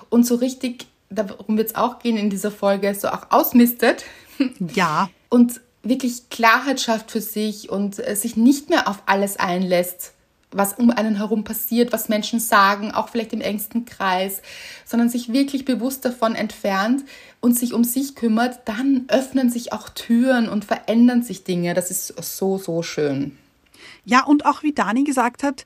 und 0.10 0.26
so 0.26 0.36
richtig, 0.36 0.88
darum 1.10 1.58
wird 1.58 1.70
es 1.70 1.76
auch 1.76 2.00
gehen 2.00 2.18
in 2.18 2.30
dieser 2.30 2.52
Folge, 2.52 2.94
so 2.96 3.10
auch 3.10 3.32
ausmistet. 3.32 4.06
Ja. 4.74 5.10
Und 5.30 5.62
wirklich 5.84 6.30
Klarheit 6.30 6.82
schafft 6.82 7.12
für 7.12 7.22
sich 7.22 7.70
und 7.70 8.00
äh, 8.00 8.16
sich 8.16 8.36
nicht 8.36 8.70
mehr 8.70 8.88
auf 8.88 9.04
alles 9.06 9.38
einlässt, 9.38 10.14
was 10.52 10.74
um 10.74 10.90
einen 10.90 11.16
herum 11.18 11.44
passiert, 11.44 11.92
was 11.92 12.10
Menschen 12.10 12.40
sagen, 12.40 12.92
auch 12.92 13.10
vielleicht 13.10 13.34
im 13.34 13.42
engsten 13.42 13.86
Kreis, 13.86 14.42
sondern 14.86 15.10
sich 15.10 15.34
wirklich 15.34 15.66
bewusst 15.66 16.06
davon 16.06 16.36
entfernt 16.36 17.04
und 17.42 17.58
sich 17.58 17.74
um 17.74 17.84
sich 17.84 18.16
kümmert, 18.16 18.62
dann 18.66 19.06
öffnen 19.08 19.50
sich 19.50 19.74
auch 19.74 19.90
Türen 19.90 20.48
und 20.48 20.66
verändern 20.66 21.24
sich 21.24 21.44
Dinge. 21.44 21.74
Das 21.74 21.92
ist 21.92 22.08
so, 22.08 22.58
so 22.58 22.82
schön. 22.82 23.38
Ja, 24.06 24.24
und 24.24 24.46
auch 24.46 24.64
wie 24.64 24.74
Dani 24.74 25.04
gesagt 25.04 25.44
hat, 25.44 25.66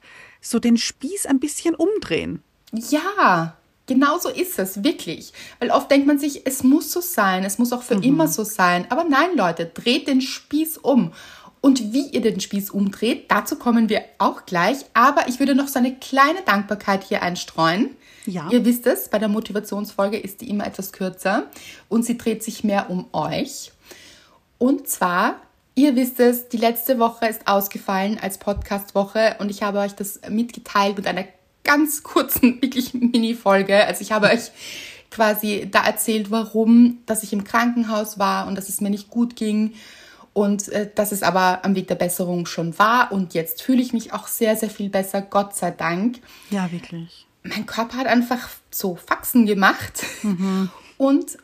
so 0.50 0.60
den 0.60 0.78
Spieß 0.78 1.26
ein 1.26 1.40
bisschen 1.40 1.76
umdrehen. 1.76 2.44
Ja, 2.74 3.58
Genau 3.88 4.18
so 4.20 4.28
ist 4.28 4.60
es, 4.60 4.84
wirklich. 4.84 5.32
Weil 5.60 5.72
oft 5.72 5.90
denkt 5.90 6.08
man 6.08 6.20
sich, 6.20 6.46
es 6.46 6.62
muss 6.62 6.92
so 6.92 7.00
sein, 7.00 7.46
es 7.46 7.58
muss 7.58 7.72
auch 7.72 7.84
für 7.84 7.96
mhm. 7.96 8.04
immer 8.04 8.28
so 8.28 8.44
sein. 8.44 8.86
Aber 8.90 9.06
nein, 9.06 9.30
Leute, 9.36 9.66
dreht 9.66 10.10
den 10.10 10.22
Spieß 10.22 10.78
um. 10.78 11.14
Und 11.62 11.94
wie 11.94 12.08
ihr 12.10 12.22
den 12.22 12.40
Spieß 12.40 12.70
umdreht, 12.70 13.32
dazu 13.32 13.56
kommen 13.56 13.90
wir 13.90 14.04
auch 14.20 14.46
gleich. 14.46 14.78
Aber 14.94 15.28
ich 15.30 15.40
würde 15.40 15.56
noch 15.56 15.70
so 15.70 15.80
eine 15.80 15.96
kleine 15.96 16.42
Dankbarkeit 16.46 17.06
hier 17.06 17.24
einstreuen. 17.24 17.96
Ja. 18.26 18.50
Ihr 18.52 18.66
wisst 18.66 18.86
es, 18.88 19.08
bei 19.08 19.20
der 19.20 19.30
Motivationsfolge 19.30 20.18
ist 20.18 20.42
die 20.42 20.50
immer 20.50 20.68
etwas 20.68 20.92
kürzer 20.92 21.48
und 21.88 22.04
sie 22.04 22.18
dreht 22.18 22.44
sich 22.44 22.66
mehr 22.66 22.90
um 22.90 23.06
euch. 23.14 23.72
Und 24.58 24.90
zwar 24.90 25.40
Ihr 25.78 25.96
wisst 25.96 26.20
es, 26.20 26.50
die 26.50 26.58
letzte 26.58 26.98
Woche 26.98 27.28
ist 27.28 27.48
ausgefallen 27.48 28.18
als 28.20 28.40
Podcast-Woche 28.40 29.36
und 29.38 29.52
ich 29.52 29.62
habe 29.62 29.78
euch 29.78 29.94
das 29.94 30.20
mitgeteilt 30.28 30.98
mit 30.98 31.06
einer 31.06 31.26
ganz 31.64 32.02
kurzen, 32.02 32.60
wirklich 32.64 32.96
Mini-Folge. 32.96 33.86
Also 33.86 34.02
ich 34.02 34.12
habe 34.12 34.26
euch 34.26 34.50
quasi 35.12 35.68
da 35.70 35.86
erzählt, 35.86 36.32
warum, 36.32 36.98
dass 37.06 37.22
ich 37.22 37.32
im 37.32 37.44
Krankenhaus 37.44 38.18
war 38.18 38.48
und 38.48 38.56
dass 38.56 38.70
es 38.70 38.82
mir 38.82 38.90
nicht 38.90 39.12
gut 39.12 39.36
ging 39.36 39.76
und 40.34 40.68
äh, 40.70 40.90
dass 40.96 41.12
es 41.12 41.22
aber 41.22 41.64
am 41.64 41.76
Weg 41.76 41.88
der 41.88 41.94
Besserung 41.94 42.48
schon 42.48 42.80
war 42.80 43.12
und 43.12 43.36
jetzt 43.36 43.62
fühle 43.62 43.84
ich 43.84 43.94
mich 43.94 44.14
auch 44.14 44.26
sehr, 44.26 44.56
sehr 44.56 44.72
viel 44.72 44.90
besser, 44.90 45.22
Gott 45.22 45.56
sei 45.56 45.70
Dank. 45.70 46.22
Ja, 46.50 46.72
wirklich. 46.72 47.28
Mein 47.44 47.68
Körper 47.68 47.98
hat 47.98 48.08
einfach 48.08 48.50
so 48.72 48.96
Faxen 48.96 49.46
gemacht 49.46 50.04
mhm. 50.24 50.72
und 50.98 51.38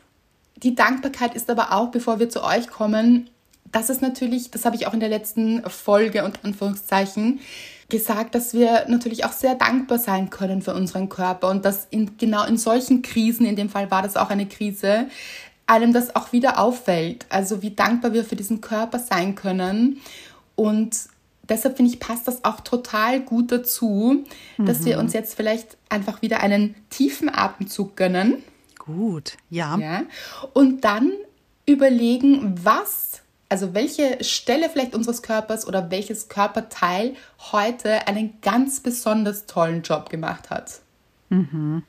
die 0.56 0.74
Dankbarkeit 0.74 1.36
ist 1.36 1.48
aber 1.50 1.70
auch, 1.70 1.92
bevor 1.92 2.18
wir 2.18 2.28
zu 2.30 2.42
euch 2.42 2.66
kommen, 2.66 3.30
das 3.74 3.90
ist 3.90 4.02
natürlich, 4.02 4.50
das 4.52 4.64
habe 4.64 4.76
ich 4.76 4.86
auch 4.86 4.94
in 4.94 5.00
der 5.00 5.08
letzten 5.08 5.68
Folge 5.68 6.24
und 6.24 6.44
Anführungszeichen 6.44 7.40
gesagt, 7.88 8.34
dass 8.34 8.54
wir 8.54 8.86
natürlich 8.88 9.24
auch 9.24 9.32
sehr 9.32 9.56
dankbar 9.56 9.98
sein 9.98 10.30
können 10.30 10.62
für 10.62 10.74
unseren 10.74 11.08
Körper 11.08 11.48
und 11.48 11.64
dass 11.64 11.86
in, 11.90 12.16
genau 12.16 12.44
in 12.44 12.56
solchen 12.56 13.02
Krisen, 13.02 13.44
in 13.44 13.56
dem 13.56 13.68
Fall 13.68 13.90
war 13.90 14.02
das 14.02 14.16
auch 14.16 14.30
eine 14.30 14.46
Krise, 14.46 15.08
einem 15.66 15.92
das 15.92 16.14
auch 16.14 16.32
wieder 16.32 16.58
auffällt. 16.58 17.26
Also 17.30 17.62
wie 17.62 17.72
dankbar 17.72 18.12
wir 18.12 18.24
für 18.24 18.36
diesen 18.36 18.60
Körper 18.60 19.00
sein 19.00 19.34
können. 19.34 20.00
Und 20.54 20.96
deshalb 21.48 21.76
finde 21.76 21.92
ich, 21.92 22.00
passt 22.00 22.28
das 22.28 22.44
auch 22.44 22.60
total 22.60 23.20
gut 23.20 23.50
dazu, 23.50 24.24
mhm. 24.56 24.66
dass 24.66 24.84
wir 24.84 24.96
mhm. 24.96 25.04
uns 25.04 25.14
jetzt 25.14 25.34
vielleicht 25.34 25.76
einfach 25.88 26.22
wieder 26.22 26.40
einen 26.40 26.76
tiefen 26.90 27.28
Atemzug 27.28 27.96
gönnen. 27.96 28.42
Gut, 28.78 29.36
ja. 29.50 29.76
ja. 29.78 30.02
Und 30.52 30.84
dann 30.84 31.12
überlegen, 31.66 32.54
was 32.62 33.23
also 33.54 33.72
welche 33.72 34.18
Stelle 34.24 34.68
vielleicht 34.68 34.96
unseres 34.96 35.22
Körpers 35.22 35.64
oder 35.64 35.92
welches 35.92 36.28
Körperteil 36.28 37.14
heute 37.52 38.08
einen 38.08 38.40
ganz 38.40 38.80
besonders 38.80 39.46
tollen 39.46 39.82
Job 39.82 40.10
gemacht 40.10 40.50
hat. 40.50 40.80
Mhm. 41.28 41.84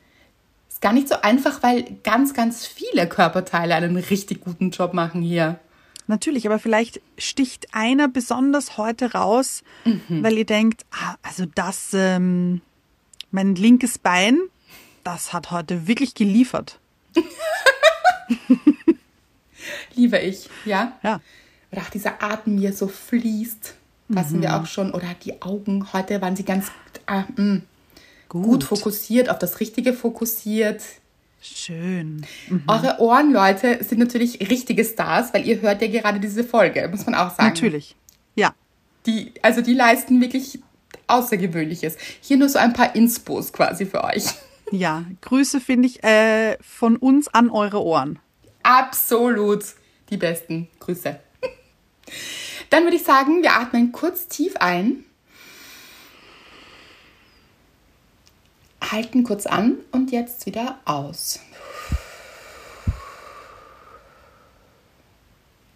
Ist 0.69 0.79
gar 0.79 0.93
nicht 0.93 1.09
so 1.09 1.15
einfach, 1.23 1.63
weil 1.63 1.97
ganz, 2.03 2.35
ganz 2.35 2.67
viele 2.67 3.09
Körperteile 3.09 3.73
einen 3.73 3.97
richtig 3.97 4.41
guten 4.41 4.69
Job 4.69 4.93
machen 4.93 5.23
hier. 5.23 5.59
Natürlich, 6.05 6.45
aber 6.45 6.59
vielleicht 6.59 7.01
sticht 7.17 7.73
einer 7.73 8.09
besonders 8.09 8.77
heute 8.77 9.13
raus, 9.13 9.63
mhm. 9.85 10.21
weil 10.21 10.37
ihr 10.37 10.45
denkt, 10.45 10.85
ah, 10.91 11.15
also 11.23 11.45
das, 11.55 11.95
ähm, 11.95 12.61
mein 13.31 13.55
linkes 13.55 13.97
Bein, 13.97 14.37
das 15.03 15.33
hat 15.33 15.49
heute 15.49 15.87
wirklich 15.87 16.13
geliefert. 16.13 16.77
Liebe 19.95 20.19
ich, 20.19 20.47
ja? 20.65 20.99
Ja 21.01 21.21
oder 21.71 21.81
auch 21.81 21.89
dieser 21.89 22.21
Atem 22.23 22.57
hier 22.57 22.73
so 22.73 22.87
fließt, 22.87 23.73
lassen 24.09 24.37
mhm. 24.37 24.41
wir 24.41 24.55
auch 24.55 24.65
schon, 24.65 24.91
oder 24.91 25.07
die 25.23 25.41
Augen, 25.41 25.91
heute 25.93 26.21
waren 26.21 26.35
sie 26.35 26.45
ganz 26.45 26.67
ah, 27.05 27.25
mh, 27.35 27.61
gut. 28.29 28.45
gut. 28.45 28.63
fokussiert, 28.63 29.29
auf 29.29 29.39
das 29.39 29.59
Richtige 29.59 29.93
fokussiert. 29.93 30.81
Schön. 31.41 32.25
Mhm. 32.49 32.63
Eure 32.67 32.99
Ohren, 32.99 33.31
Leute, 33.31 33.83
sind 33.83 33.99
natürlich 33.99 34.49
richtige 34.49 34.83
Stars, 34.83 35.33
weil 35.33 35.45
ihr 35.47 35.61
hört 35.61 35.81
ja 35.81 35.87
gerade 35.87 36.19
diese 36.19 36.43
Folge, 36.43 36.87
muss 36.89 37.05
man 37.05 37.15
auch 37.15 37.29
sagen. 37.35 37.49
Natürlich, 37.49 37.95
ja. 38.35 38.53
Die, 39.05 39.31
also 39.41 39.61
die 39.61 39.73
leisten 39.73 40.21
wirklich 40.21 40.59
Außergewöhnliches. 41.07 41.97
Hier 42.21 42.37
nur 42.37 42.49
so 42.49 42.57
ein 42.57 42.73
paar 42.73 42.95
Inspos 42.95 43.53
quasi 43.53 43.85
für 43.85 44.03
euch. 44.03 44.25
Ja, 44.71 45.05
Grüße 45.21 45.61
finde 45.61 45.87
ich 45.87 46.03
äh, 46.03 46.57
von 46.61 46.97
uns 46.97 47.27
an 47.27 47.51
eure 47.51 47.83
Ohren. 47.83 48.17
Absolut 48.63 49.63
die 50.09 50.17
besten 50.17 50.67
Grüße. 50.79 51.19
Dann 52.69 52.83
würde 52.83 52.95
ich 52.95 53.03
sagen, 53.03 53.41
wir 53.41 53.53
atmen 53.53 53.91
kurz 53.91 54.27
tief 54.27 54.57
ein, 54.57 55.05
halten 58.81 59.23
kurz 59.23 59.45
an 59.45 59.77
und 59.91 60.11
jetzt 60.11 60.45
wieder 60.45 60.79
aus. 60.85 61.39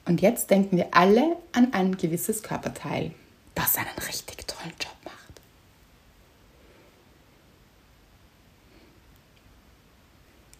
Und 0.05 0.21
jetzt 0.21 0.50
denken 0.50 0.77
wir 0.77 0.88
alle 0.91 1.38
an 1.51 1.71
ein 1.74 1.95
gewisses 1.95 2.41
Körperteil, 2.41 3.12
das 3.53 3.77
einen 3.77 3.98
richtig 4.07 4.48
tollen 4.48 4.74
Job 4.79 4.95
macht. 5.03 5.15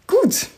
Gut. 0.06 0.48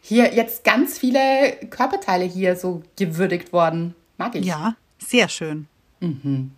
Hier 0.00 0.34
jetzt 0.34 0.64
ganz 0.64 0.98
viele 0.98 1.56
Körperteile 1.70 2.24
hier 2.24 2.56
so 2.56 2.82
gewürdigt 2.96 3.52
worden. 3.52 3.94
Mag 4.22 4.36
ich. 4.36 4.46
Ja, 4.46 4.76
sehr 4.98 5.28
schön. 5.28 5.66
Mhm. 5.98 6.52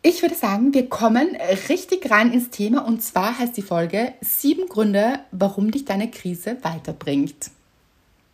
Ich 0.00 0.22
würde 0.22 0.34
sagen, 0.34 0.72
wir 0.72 0.88
kommen 0.88 1.36
richtig 1.68 2.10
rein 2.10 2.32
ins 2.32 2.48
Thema 2.48 2.86
und 2.86 3.02
zwar 3.02 3.38
heißt 3.38 3.54
die 3.54 3.62
Folge 3.62 4.14
Sieben 4.22 4.66
Gründe, 4.68 5.20
warum 5.30 5.70
dich 5.70 5.84
deine 5.84 6.10
Krise 6.10 6.56
weiterbringt. 6.62 7.50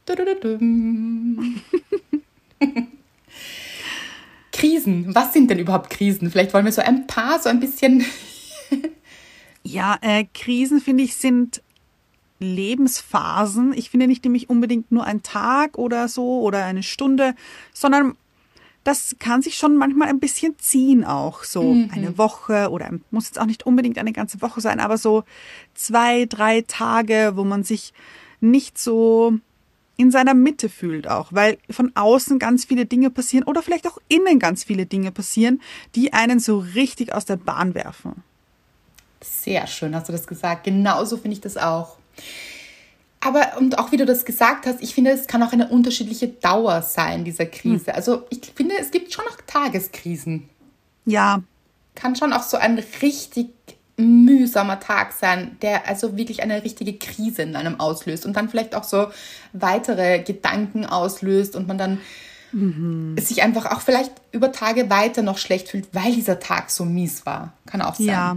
Krisen, 4.53 5.13
was 5.13 5.33
sind 5.33 5.51
denn 5.51 5.59
überhaupt 5.59 5.91
Krisen? 5.91 6.31
Vielleicht 6.31 6.55
wollen 6.55 6.67
wir 6.67 6.73
so 6.73 6.83
ein 6.83 7.09
paar, 7.09 7.41
so 7.41 7.49
ein 7.49 7.59
bisschen. 7.59 8.05
ja, 9.65 9.99
äh, 10.03 10.27
Krisen 10.33 10.81
finde 10.81 11.03
ich 11.03 11.17
sind 11.17 11.63
Lebensphasen. 12.45 13.73
Ich 13.73 13.91
finde 13.91 14.07
nicht 14.07 14.25
nämlich 14.25 14.49
unbedingt 14.49 14.93
nur 14.93 15.05
ein 15.05 15.23
Tag 15.23 15.79
oder 15.79 16.09
so 16.09 16.41
oder 16.41 16.65
eine 16.65 16.83
Stunde, 16.83 17.35
sondern 17.73 18.17
das 18.85 19.17
kann 19.19 19.41
sich 19.43 19.57
schon 19.57 19.77
manchmal 19.77 20.09
ein 20.09 20.21
bisschen 20.21 20.59
ziehen 20.59 21.05
auch. 21.05 21.43
So 21.43 21.75
mhm. 21.75 21.91
eine 21.93 22.19
Woche 22.19 22.71
oder 22.71 22.91
muss 23.11 23.27
jetzt 23.27 23.41
auch 23.41 23.47
nicht 23.47 23.67
unbedingt 23.67 23.99
eine 23.99 24.13
ganze 24.13 24.43
Woche 24.43 24.61
sein, 24.61 24.79
aber 24.79 24.99
so 24.99 25.25
zwei, 25.73 26.27
drei 26.27 26.63
Tage, 26.63 27.33
wo 27.35 27.45
man 27.45 27.65
sich 27.65 27.93
nicht 28.41 28.79
so 28.79 29.39
in 29.97 30.11
seiner 30.11 30.35
Mitte 30.35 30.69
fühlt 30.69 31.09
auch, 31.09 31.33
weil 31.33 31.59
von 31.71 31.93
außen 31.95 32.39
ganz 32.39 32.65
viele 32.65 32.85
Dinge 32.85 33.11
passieren 33.11 33.45
oder 33.45 33.63
vielleicht 33.63 33.87
auch 33.87 33.99
innen 34.09 34.39
ganz 34.39 34.65
viele 34.65 34.87
Dinge 34.87 35.13
passieren, 35.13 35.63
die 35.95 36.13
einen 36.13 36.41
so 36.41 36.59
richtig 36.59 37.15
aus 37.15 37.25
der 37.25 37.37
Bahn 37.37 37.75
werfen. 37.75 38.23
Sehr 39.21 39.67
schön 39.67 39.95
hast 39.95 40.09
du 40.09 40.13
das 40.13 40.27
gesagt. 40.27 40.65
Genauso 40.65 41.17
finde 41.17 41.35
ich 41.35 41.41
das 41.41 41.57
auch. 41.57 41.97
Aber, 43.21 43.57
und 43.59 43.79
auch 43.79 43.91
wie 43.91 43.97
du 43.97 44.05
das 44.05 44.27
gesagt 44.27 44.67
hast, 44.67 44.83
ich 44.83 44.95
finde, 44.95 45.11
es 45.11 45.27
kann 45.27 45.43
auch 45.43 45.53
eine 45.53 45.69
unterschiedliche 45.69 46.29
Dauer 46.29 46.83
sein, 46.83 47.25
dieser 47.25 47.47
Krise. 47.47 47.87
Hm. 47.87 47.95
Also 47.95 48.25
ich 48.29 48.53
finde, 48.55 48.75
es 48.79 48.91
gibt 48.91 49.13
schon 49.13 49.25
auch 49.25 49.39
Tageskrisen. 49.47 50.49
Ja. 51.07 51.43
Kann 51.95 52.17
schon 52.17 52.35
auch 52.35 52.43
so 52.43 52.59
ein 52.59 52.83
richtig 53.01 53.49
mühsamer 53.97 54.81
Tag 54.81 55.13
sein, 55.13 55.57
der 55.63 55.89
also 55.89 56.17
wirklich 56.17 56.43
eine 56.43 56.65
richtige 56.65 56.95
Krise 56.95 57.43
in 57.43 57.57
einem 57.57 57.81
auslöst 57.81 58.27
und 58.27 58.37
dann 58.37 58.49
vielleicht 58.49 58.75
auch 58.75 58.85
so 58.85 59.07
weitere 59.53 60.19
Gedanken 60.23 60.85
auslöst 60.85 61.55
und 61.57 61.69
man 61.69 61.79
dann 61.79 62.01
mhm. 62.53 63.17
sich 63.19 63.43
einfach 63.43 63.71
auch 63.71 63.81
vielleicht 63.81 64.13
über 64.33 64.53
Tage 64.53 64.91
weiter 64.91 65.23
noch 65.23 65.39
schlecht 65.39 65.69
fühlt, 65.69 65.89
weil 65.93 66.13
dieser 66.13 66.41
Tag 66.41 66.71
so 66.71 66.85
mies 66.85 67.25
war. 67.25 67.53
Kann 67.67 67.83
auch 67.83 67.95
sein. 67.95 68.07
Ja. 68.07 68.37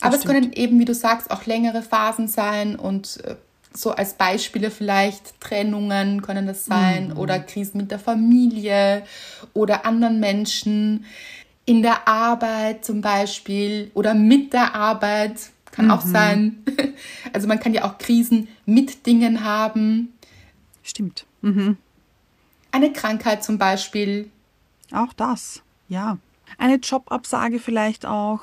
Aber 0.00 0.16
es 0.16 0.24
können 0.24 0.52
eben, 0.52 0.78
wie 0.78 0.84
du 0.84 0.94
sagst, 0.94 1.30
auch 1.30 1.46
längere 1.46 1.82
Phasen 1.82 2.28
sein 2.28 2.76
und 2.76 3.18
äh, 3.24 3.34
so 3.72 3.92
als 3.92 4.14
Beispiele 4.14 4.70
vielleicht 4.70 5.40
Trennungen 5.40 6.22
können 6.22 6.46
das 6.46 6.64
sein 6.64 7.08
mhm. 7.08 7.18
oder 7.18 7.38
Krisen 7.38 7.78
mit 7.78 7.90
der 7.90 7.98
Familie 7.98 9.04
oder 9.54 9.84
anderen 9.84 10.20
Menschen 10.20 11.04
in 11.64 11.82
der 11.82 12.08
Arbeit 12.08 12.84
zum 12.84 13.00
Beispiel 13.00 13.90
oder 13.94 14.14
mit 14.14 14.52
der 14.52 14.74
Arbeit 14.74 15.50
kann 15.70 15.86
mhm. 15.86 15.90
auch 15.90 16.02
sein. 16.02 16.64
Also 17.32 17.46
man 17.46 17.60
kann 17.60 17.74
ja 17.74 17.84
auch 17.84 17.98
Krisen 17.98 18.48
mit 18.66 19.06
Dingen 19.06 19.44
haben. 19.44 20.12
Stimmt. 20.82 21.26
Mhm. 21.42 21.76
Eine 22.72 22.92
Krankheit 22.92 23.44
zum 23.44 23.58
Beispiel. 23.58 24.30
Auch 24.92 25.12
das, 25.12 25.62
ja. 25.88 26.18
Eine 26.56 26.76
Jobabsage 26.76 27.60
vielleicht 27.60 28.06
auch 28.06 28.40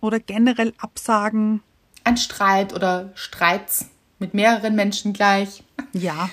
oder 0.00 0.20
generell 0.20 0.72
Absagen? 0.78 1.62
Ein 2.04 2.16
Streit 2.16 2.74
oder 2.74 3.10
Streits 3.14 3.86
mit 4.18 4.34
mehreren 4.34 4.74
Menschen 4.74 5.12
gleich. 5.12 5.62
Ja. 5.92 6.30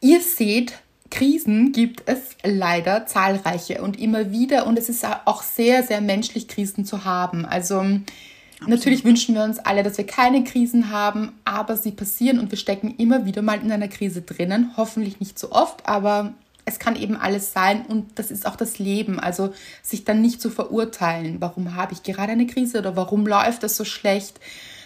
Ihr 0.00 0.20
seht, 0.20 0.74
Krisen 1.10 1.72
gibt 1.72 2.02
es 2.06 2.36
leider 2.42 3.06
zahlreiche 3.06 3.82
und 3.82 3.98
immer 3.98 4.30
wieder 4.30 4.66
und 4.66 4.78
es 4.78 4.88
ist 4.88 5.06
auch 5.24 5.42
sehr, 5.42 5.82
sehr 5.82 6.00
menschlich, 6.00 6.48
Krisen 6.48 6.84
zu 6.84 7.04
haben. 7.04 7.44
Also 7.46 7.76
Absolut. 7.76 8.68
natürlich 8.68 9.04
wünschen 9.04 9.34
wir 9.34 9.44
uns 9.44 9.58
alle, 9.58 9.82
dass 9.82 9.96
wir 9.96 10.06
keine 10.06 10.44
Krisen 10.44 10.90
haben, 10.90 11.32
aber 11.44 11.76
sie 11.76 11.92
passieren 11.92 12.38
und 12.38 12.50
wir 12.50 12.58
stecken 12.58 12.94
immer 12.98 13.26
wieder 13.26 13.42
mal 13.42 13.60
in 13.60 13.70
einer 13.70 13.88
Krise 13.88 14.22
drinnen. 14.22 14.72
Hoffentlich 14.76 15.20
nicht 15.20 15.38
so 15.38 15.52
oft, 15.52 15.86
aber 15.86 16.34
es 16.64 16.78
kann 16.78 16.96
eben 16.96 17.16
alles 17.16 17.52
sein 17.52 17.84
und 17.86 18.18
das 18.18 18.30
ist 18.30 18.46
auch 18.46 18.56
das 18.56 18.78
Leben. 18.78 19.20
Also 19.20 19.52
sich 19.82 20.04
dann 20.04 20.20
nicht 20.20 20.40
zu 20.40 20.50
verurteilen, 20.50 21.36
warum 21.40 21.74
habe 21.74 21.92
ich 21.92 22.02
gerade 22.02 22.32
eine 22.32 22.46
Krise 22.46 22.78
oder 22.78 22.96
warum 22.96 23.26
läuft 23.26 23.62
das 23.62 23.76
so 23.76 23.84
schlecht. 23.84 24.40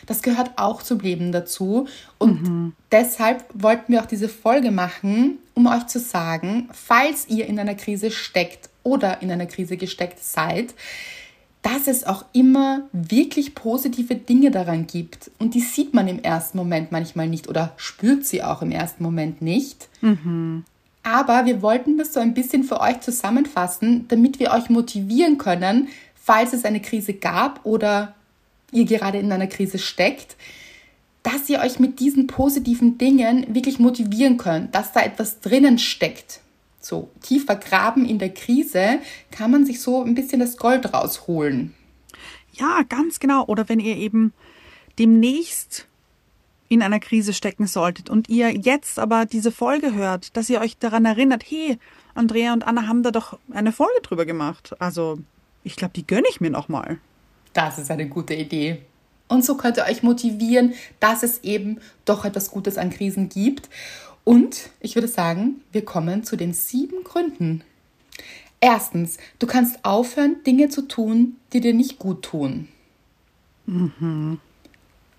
Das 0.06 0.23
gehört 0.23 0.52
auch 0.56 0.82
zum 0.82 1.00
Leben 1.00 1.32
dazu. 1.32 1.87
Und 2.16 2.42
mhm. 2.42 2.73
deshalb 2.90 3.44
wollten 3.54 3.92
wir 3.92 4.02
auch 4.02 4.06
diese 4.06 4.28
Folge 4.28 4.70
machen, 4.70 5.38
um 5.54 5.66
euch 5.66 5.87
zu 5.87 6.00
sagen, 6.00 6.68
falls 6.73 7.28
ihr 7.28 7.47
in 7.47 7.58
einer 7.58 7.75
Krise 7.75 8.11
steckt 8.11 8.70
oder 8.82 9.23
in 9.23 9.30
einer 9.30 9.47
Krise 9.47 9.76
gesteckt 9.76 10.23
seid, 10.23 10.75
dass 11.62 11.88
es 11.88 12.04
auch 12.04 12.25
immer 12.32 12.82
wirklich 12.92 13.54
positive 13.54 14.14
Dinge 14.14 14.50
daran 14.50 14.87
gibt. 14.87 15.30
Und 15.38 15.54
die 15.54 15.61
sieht 15.61 15.92
man 15.92 16.08
im 16.08 16.23
ersten 16.23 16.56
Moment 16.56 16.92
manchmal 16.92 17.28
nicht 17.28 17.49
oder 17.49 17.75
spürt 17.76 18.25
sie 18.25 18.42
auch 18.42 18.62
im 18.62 18.70
ersten 18.70 19.02
Moment 19.02 19.42
nicht. 19.42 19.88
Mhm. 20.00 20.64
Aber 21.11 21.47
wir 21.47 21.62
wollten 21.62 21.97
das 21.97 22.12
so 22.12 22.21
ein 22.21 22.35
bisschen 22.35 22.65
für 22.65 22.83
euch 22.83 23.00
zusammenfassen, 23.00 24.07
damit 24.09 24.38
wir 24.38 24.50
euch 24.50 24.69
motivieren 24.69 25.38
können, 25.38 25.88
falls 26.15 26.53
es 26.53 26.67
eine 26.67 26.83
Krise 26.83 27.15
gab 27.15 27.65
oder 27.65 28.15
ihr 28.73 28.85
gerade 28.85 29.17
in 29.17 29.33
einer 29.33 29.47
Krise 29.47 29.79
steckt, 29.79 30.37
dass 31.23 31.49
ihr 31.49 31.61
euch 31.61 31.79
mit 31.79 31.99
diesen 31.99 32.27
positiven 32.27 32.99
Dingen 32.99 33.55
wirklich 33.55 33.79
motivieren 33.79 34.37
könnt, 34.37 34.75
dass 34.75 34.93
da 34.93 35.00
etwas 35.00 35.41
drinnen 35.41 35.79
steckt. 35.79 36.41
So 36.79 37.09
tief 37.23 37.47
vergraben 37.47 38.05
in 38.05 38.19
der 38.19 38.35
Krise 38.35 38.99
kann 39.31 39.50
man 39.50 39.65
sich 39.65 39.81
so 39.81 40.05
ein 40.05 40.15
bisschen 40.15 40.41
das 40.41 40.59
Gold 40.59 40.93
rausholen. 40.93 41.73
Ja, 42.53 42.83
ganz 42.87 43.19
genau. 43.19 43.47
Oder 43.47 43.71
wenn 43.71 43.81
ihr 43.81 43.97
eben 43.97 44.35
demnächst 44.99 45.88
in 46.69 46.83
einer 46.83 47.01
Krise 47.01 47.33
stecken 47.33 47.67
solltet 47.67 48.11
und 48.11 48.29
ihr 48.29 48.51
jetzt 48.51 48.99
aber 48.99 49.25
diese 49.25 49.51
Folge 49.53 49.95
hört, 49.95 50.37
dass 50.37 50.51
ihr 50.51 50.61
euch 50.61 50.77
daran 50.79 51.05
erinnert, 51.05 51.43
hey, 51.49 51.79
Andrea 52.15 52.53
und 52.53 52.67
Anna 52.67 52.87
haben 52.87 53.03
da 53.03 53.11
doch 53.11 53.39
eine 53.53 53.73
Folge 53.73 54.01
drüber 54.03 54.27
gemacht. 54.27 54.75
Also, 54.79 55.19
ich 55.65 55.77
glaube, 55.77 55.95
die 55.95 56.07
gönne 56.07 56.27
ich 56.31 56.41
mir 56.41 56.51
nochmal. 56.51 56.99
Das 57.53 57.79
ist 57.79 57.91
eine 57.91 58.09
gute 58.09 58.35
Idee. 58.35 58.83
Und 59.29 59.45
so 59.45 59.57
könnt 59.57 59.77
ihr 59.77 59.85
euch 59.85 60.03
motivieren, 60.03 60.75
dass 61.01 61.23
es 61.23 61.45
eben 61.45 61.79
doch 62.05 62.25
etwas 62.25 62.51
Gutes 62.51 62.79
an 62.79 62.91
Krisen 62.91 63.29
gibt. 63.29 63.69
Und 64.25 64.71
ich 64.81 64.95
würde 64.95 65.09
sagen, 65.09 65.63
wir 65.73 65.85
kommen 65.85 66.25
zu 66.25 66.37
den 66.37 66.53
sieben 66.53 67.05
Gründen. 67.05 67.63
Erstens, 68.61 69.19
du 69.39 69.47
kannst 69.47 69.85
aufhören, 69.85 70.43
Dinge 70.45 70.69
zu 70.69 70.83
tun, 70.83 71.37
die 71.53 71.61
dir 71.61 71.75
nicht 71.75 71.99
gut 71.99 72.23
tun. 72.23 72.69
Mhm. 73.67 74.41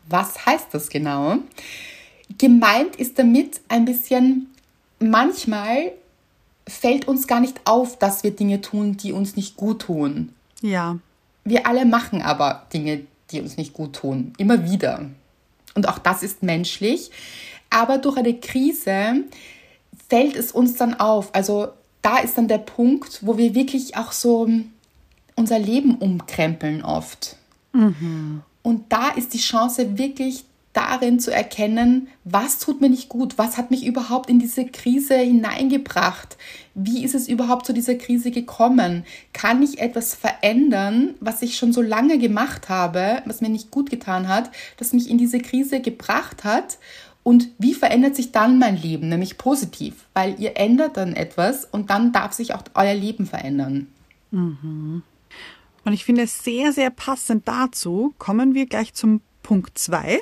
Was 0.10 0.46
heißt 0.46 0.68
das 0.72 0.90
genau? 0.90 1.38
Gemeint 2.38 2.96
ist 2.96 3.18
damit 3.18 3.62
ein 3.70 3.86
bisschen, 3.86 4.48
manchmal 5.00 5.94
fällt 6.68 7.08
uns 7.08 7.28
gar 7.28 7.40
nicht 7.40 7.62
auf, 7.66 7.98
dass 7.98 8.24
wir 8.24 8.32
Dinge 8.32 8.62
tun, 8.62 8.98
die 8.98 9.12
uns 9.12 9.36
nicht 9.36 9.56
gut 9.56 9.84
tun. 9.84 10.34
Ja. 10.62 11.00
Wir 11.44 11.66
alle 11.68 11.86
machen 11.86 12.22
aber 12.22 12.68
Dinge, 12.74 13.02
die 13.32 13.42
uns 13.42 13.58
nicht 13.58 13.74
gut 13.74 13.96
tun. 13.96 14.34
Immer 14.38 14.70
wieder. 14.70 15.06
Und 15.76 15.88
auch 15.88 16.00
das 16.00 16.24
ist 16.24 16.44
menschlich. 16.44 17.12
Aber 17.70 17.98
durch 17.98 18.18
eine 18.18 18.34
Krise 18.36 19.24
fällt 20.10 20.36
es 20.36 20.52
uns 20.52 20.76
dann 20.76 21.00
auf. 21.00 21.34
Also 21.34 21.70
da 22.02 22.18
ist 22.18 22.38
dann 22.38 22.48
der 22.48 22.58
Punkt, 22.58 23.20
wo 23.22 23.38
wir 23.38 23.56
wirklich 23.56 23.98
auch 23.98 24.12
so 24.12 24.50
unser 25.36 25.60
Leben 25.60 25.96
umkrempeln 25.96 26.84
oft. 26.84 27.38
Mhm. 27.74 28.42
Und 28.62 28.92
da 28.92 29.10
ist 29.10 29.34
die 29.34 29.40
Chance 29.40 29.98
wirklich 29.98 30.46
darin 30.74 31.20
zu 31.20 31.34
erkennen, 31.34 32.08
was 32.24 32.60
tut 32.60 32.80
mir 32.80 32.90
nicht 32.90 33.10
gut, 33.10 33.38
was 33.38 33.58
hat 33.58 33.72
mich 33.72 33.86
überhaupt 33.86 34.30
in 34.30 34.40
diese 34.40 34.66
Krise 34.66 35.16
hineingebracht, 35.16 36.38
wie 36.76 37.04
ist 37.04 37.16
es 37.16 37.28
überhaupt 37.28 37.66
zu 37.66 37.74
dieser 37.74 37.96
Krise 37.96 38.32
gekommen, 38.32 39.04
kann 39.34 39.64
ich 39.64 39.80
etwas 39.80 40.14
verändern, 40.14 41.16
was 41.20 41.42
ich 41.42 41.58
schon 41.58 41.74
so 41.74 41.82
lange 41.82 42.20
gemacht 42.20 42.70
habe, 42.70 43.24
was 43.26 43.42
mir 43.42 43.50
nicht 43.50 43.72
gut 43.72 43.90
getan 43.90 44.28
hat, 44.28 44.52
das 44.78 44.94
mich 44.94 45.10
in 45.10 45.18
diese 45.18 45.40
Krise 45.40 45.82
gebracht 45.82 46.44
hat? 46.44 46.78
Und 47.24 47.50
wie 47.58 47.74
verändert 47.74 48.16
sich 48.16 48.32
dann 48.32 48.60
mein 48.60 48.78
Leben, 48.78 49.10
nämlich 49.10 49.38
positiv, 49.38 50.06
weil 50.14 50.40
ihr 50.40 50.56
ändert 50.56 50.98
dann 50.98 51.14
etwas 51.14 51.66
und 51.66 51.90
dann 51.90 52.12
darf 52.14 52.34
sich 52.34 52.54
auch 52.54 52.64
euer 52.76 52.94
Leben 52.94 53.26
verändern. 53.26 53.88
Mhm. 54.32 55.04
Und 55.86 55.94
ich 55.94 56.06
finde 56.06 56.24
es 56.24 56.44
sehr, 56.44 56.74
sehr 56.74 56.90
passend 56.90 57.48
dazu, 57.48 58.14
kommen 58.18 58.54
wir 58.54 58.66
gleich 58.66 58.94
zum 58.94 59.22
Punkt 59.44 59.78
2. 59.78 60.22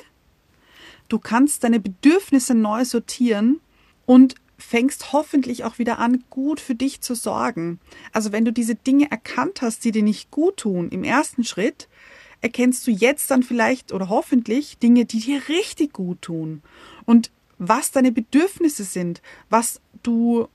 Du 1.08 1.18
kannst 1.18 1.64
deine 1.64 1.80
Bedürfnisse 1.80 2.54
neu 2.54 2.84
sortieren 2.84 3.60
und 4.06 4.34
fängst 4.58 5.12
hoffentlich 5.12 5.64
auch 5.64 5.78
wieder 5.78 5.98
an, 5.98 6.24
gut 6.30 6.60
für 6.60 6.74
dich 6.74 7.00
zu 7.00 7.14
sorgen. 7.14 7.78
Also 8.12 8.32
wenn 8.32 8.44
du 8.44 8.52
diese 8.52 8.74
Dinge 8.74 9.10
erkannt 9.10 9.62
hast, 9.62 9.84
die 9.84 9.92
dir 9.92 10.02
nicht 10.02 10.30
gut 10.30 10.58
tun 10.58 10.88
im 10.90 11.04
ersten 11.04 11.44
Schritt, 11.44 11.88
erkennst 12.40 12.86
du 12.86 12.90
jetzt 12.90 13.30
dann 13.30 13.42
vielleicht 13.42 13.92
oder 13.92 14.08
hoffentlich 14.08 14.78
Dinge, 14.78 15.04
die 15.04 15.20
dir 15.20 15.48
richtig 15.48 15.92
gut 15.92 16.22
tun. 16.22 16.62
Und 17.04 17.30
was 17.58 17.90
deine 17.90 18.12
Bedürfnisse 18.12 18.84
sind, 18.84 19.22
was 19.48 19.80
du 20.02 20.48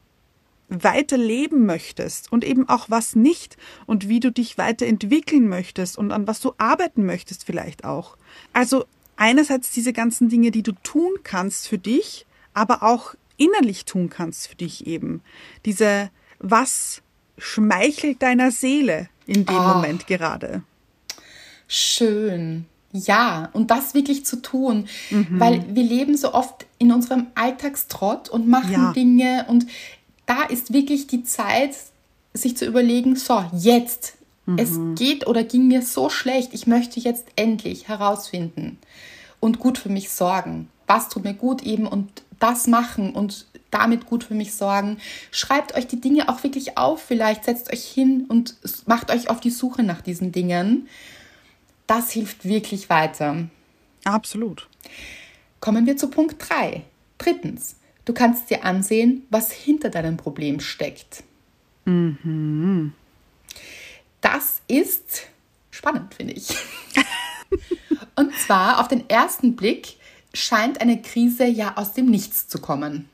weiter 0.82 1.18
leben 1.18 1.66
möchtest 1.66 2.32
und 2.32 2.44
eben 2.44 2.68
auch 2.70 2.90
was 2.90 3.16
nicht 3.16 3.58
und 3.86 4.08
wie 4.10 4.20
du 4.20 4.32
dich 4.32 4.58
weiterentwickeln 4.58 5.48
möchtest 5.48 5.98
und 5.98 6.12
an 6.12 6.28
was 6.28 6.40
du 6.40 6.54
arbeiten 6.58 7.06
möchtest 7.06 7.46
vielleicht 7.46 7.86
auch. 7.86 8.18
Also 8.54 8.86
einerseits 9.16 9.72
diese 9.72 9.94
ganzen 9.94 10.30
Dinge, 10.30 10.52
die 10.52 10.64
du 10.64 10.72
tun 10.84 11.12
kannst 11.24 11.68
für 11.68 11.78
dich, 11.78 12.26
aber 12.54 12.84
auch 12.84 13.16
innerlich 13.38 13.86
tun 13.86 14.10
kannst 14.10 14.48
für 14.48 14.56
dich 14.56 14.88
eben. 14.88 15.22
Diese, 15.66 16.10
was 16.40 17.02
schmeichelt 17.38 18.22
deiner 18.22 18.52
Seele 18.52 19.10
in 19.26 19.46
dem 19.46 19.58
oh. 19.58 19.62
Moment 19.62 20.08
gerade? 20.08 20.64
Schön. 21.68 22.66
Ja, 22.92 23.50
und 23.54 23.72
das 23.72 23.96
wirklich 23.96 24.24
zu 24.24 24.42
tun, 24.42 24.88
mhm. 25.10 25.40
weil 25.40 25.66
wir 25.76 25.84
leben 25.84 26.16
so 26.16 26.34
oft 26.34 26.68
in 26.78 26.92
unserem 26.92 27.28
Alltagstrott 27.34 28.30
und 28.30 28.48
machen 28.48 28.72
ja. 28.72 28.94
Dinge 28.94 29.46
und 29.50 29.66
da 30.26 30.44
ist 30.44 30.74
wirklich 30.74 31.08
die 31.08 31.24
Zeit, 31.24 31.76
sich 32.34 32.58
zu 32.58 32.66
überlegen, 32.66 33.16
so, 33.16 33.44
jetzt, 33.54 34.16
mhm. 34.46 34.58
es 34.58 34.80
geht 34.96 35.28
oder 35.28 35.44
ging 35.44 35.68
mir 35.68 35.82
so 35.82 36.10
schlecht, 36.10 36.54
ich 36.54 36.68
möchte 36.68 37.00
jetzt 37.00 37.26
endlich 37.36 37.88
herausfinden 37.88 38.78
und 39.40 39.60
gut 39.60 39.78
für 39.78 39.90
mich 39.90 40.10
sorgen. 40.10 40.70
Was 40.88 41.10
tut 41.10 41.24
mir 41.24 41.34
gut 41.34 41.64
eben 41.64 41.88
und 41.88 42.24
das 42.40 42.68
machen 42.68 43.14
und 43.14 43.46
damit 43.74 44.06
gut 44.06 44.24
für 44.24 44.36
mich 44.36 44.54
sorgen. 44.54 44.98
Schreibt 45.32 45.76
euch 45.76 45.88
die 45.88 46.00
Dinge 46.00 46.30
auch 46.30 46.44
wirklich 46.44 46.78
auf, 46.78 47.02
vielleicht 47.02 47.46
setzt 47.46 47.72
euch 47.72 47.84
hin 47.84 48.26
und 48.28 48.56
macht 48.86 49.12
euch 49.12 49.30
auf 49.30 49.40
die 49.40 49.50
Suche 49.50 49.84
nach 49.84 50.02
diesen 50.02 50.32
Dingen. 50.32 50.88
Das 51.88 52.12
hilft 52.12 52.46
wirklich 52.46 52.90
weiter. 52.90 53.48
Absolut. 54.04 54.68
Kommen 55.60 55.86
wir 55.86 55.98
zu 55.98 56.10
Punkt 56.10 56.36
3. 56.50 56.84
Drittens, 57.18 57.76
du 58.06 58.14
kannst 58.14 58.50
dir 58.50 58.64
ansehen, 58.64 59.26
was 59.30 59.52
hinter 59.52 59.90
deinem 59.90 60.18
Problem 60.18 60.60
steckt. 60.60 61.24
Mhm. 61.86 62.94
Das 64.22 64.62
ist 64.68 65.28
spannend, 65.72 66.14
finde 66.14 66.34
ich. 66.34 66.50
Und 68.16 68.36
zwar 68.38 68.80
auf 68.80 68.88
den 68.88 69.10
ersten 69.10 69.56
Blick 69.56 69.98
scheint 70.34 70.82
eine 70.82 71.02
Krise 71.02 71.46
ja 71.46 71.78
aus 71.78 71.94
dem 71.94 72.06
Nichts 72.06 72.48
zu 72.48 72.60
kommen. 72.60 73.10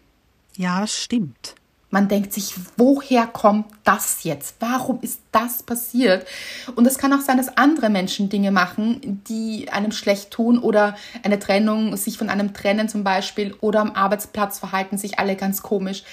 Ja, 0.56 0.86
stimmt. 0.88 1.56
Man 1.92 2.08
denkt 2.08 2.34
sich, 2.34 2.54
woher 2.78 3.26
kommt 3.26 3.66
das 3.84 4.24
jetzt? 4.24 4.58
Warum 4.60 5.00
ist 5.02 5.22
das 5.32 5.64
passiert? 5.64 6.28
Und 6.76 6.86
es 6.86 7.00
kann 7.00 7.14
auch 7.14 7.22
sein, 7.22 7.38
dass 7.38 7.58
andere 7.58 7.90
Menschen 7.90 8.30
Dinge 8.30 8.52
machen, 8.52 9.24
die 9.28 9.70
einem 9.72 9.92
schlecht 9.92 10.30
tun 10.30 10.60
oder 10.60 10.96
eine 11.24 11.40
Trennung, 11.40 11.98
sich 11.98 12.18
von 12.18 12.30
einem 12.30 12.54
trennen 12.54 12.90
zum 12.90 13.04
Beispiel 13.04 13.56
oder 13.60 13.82
am 13.82 13.92
Arbeitsplatz 13.92 14.60
verhalten 14.60 14.98
sich 14.98 15.18
alle 15.18 15.36
ganz 15.36 15.64
komisch. 15.64 16.04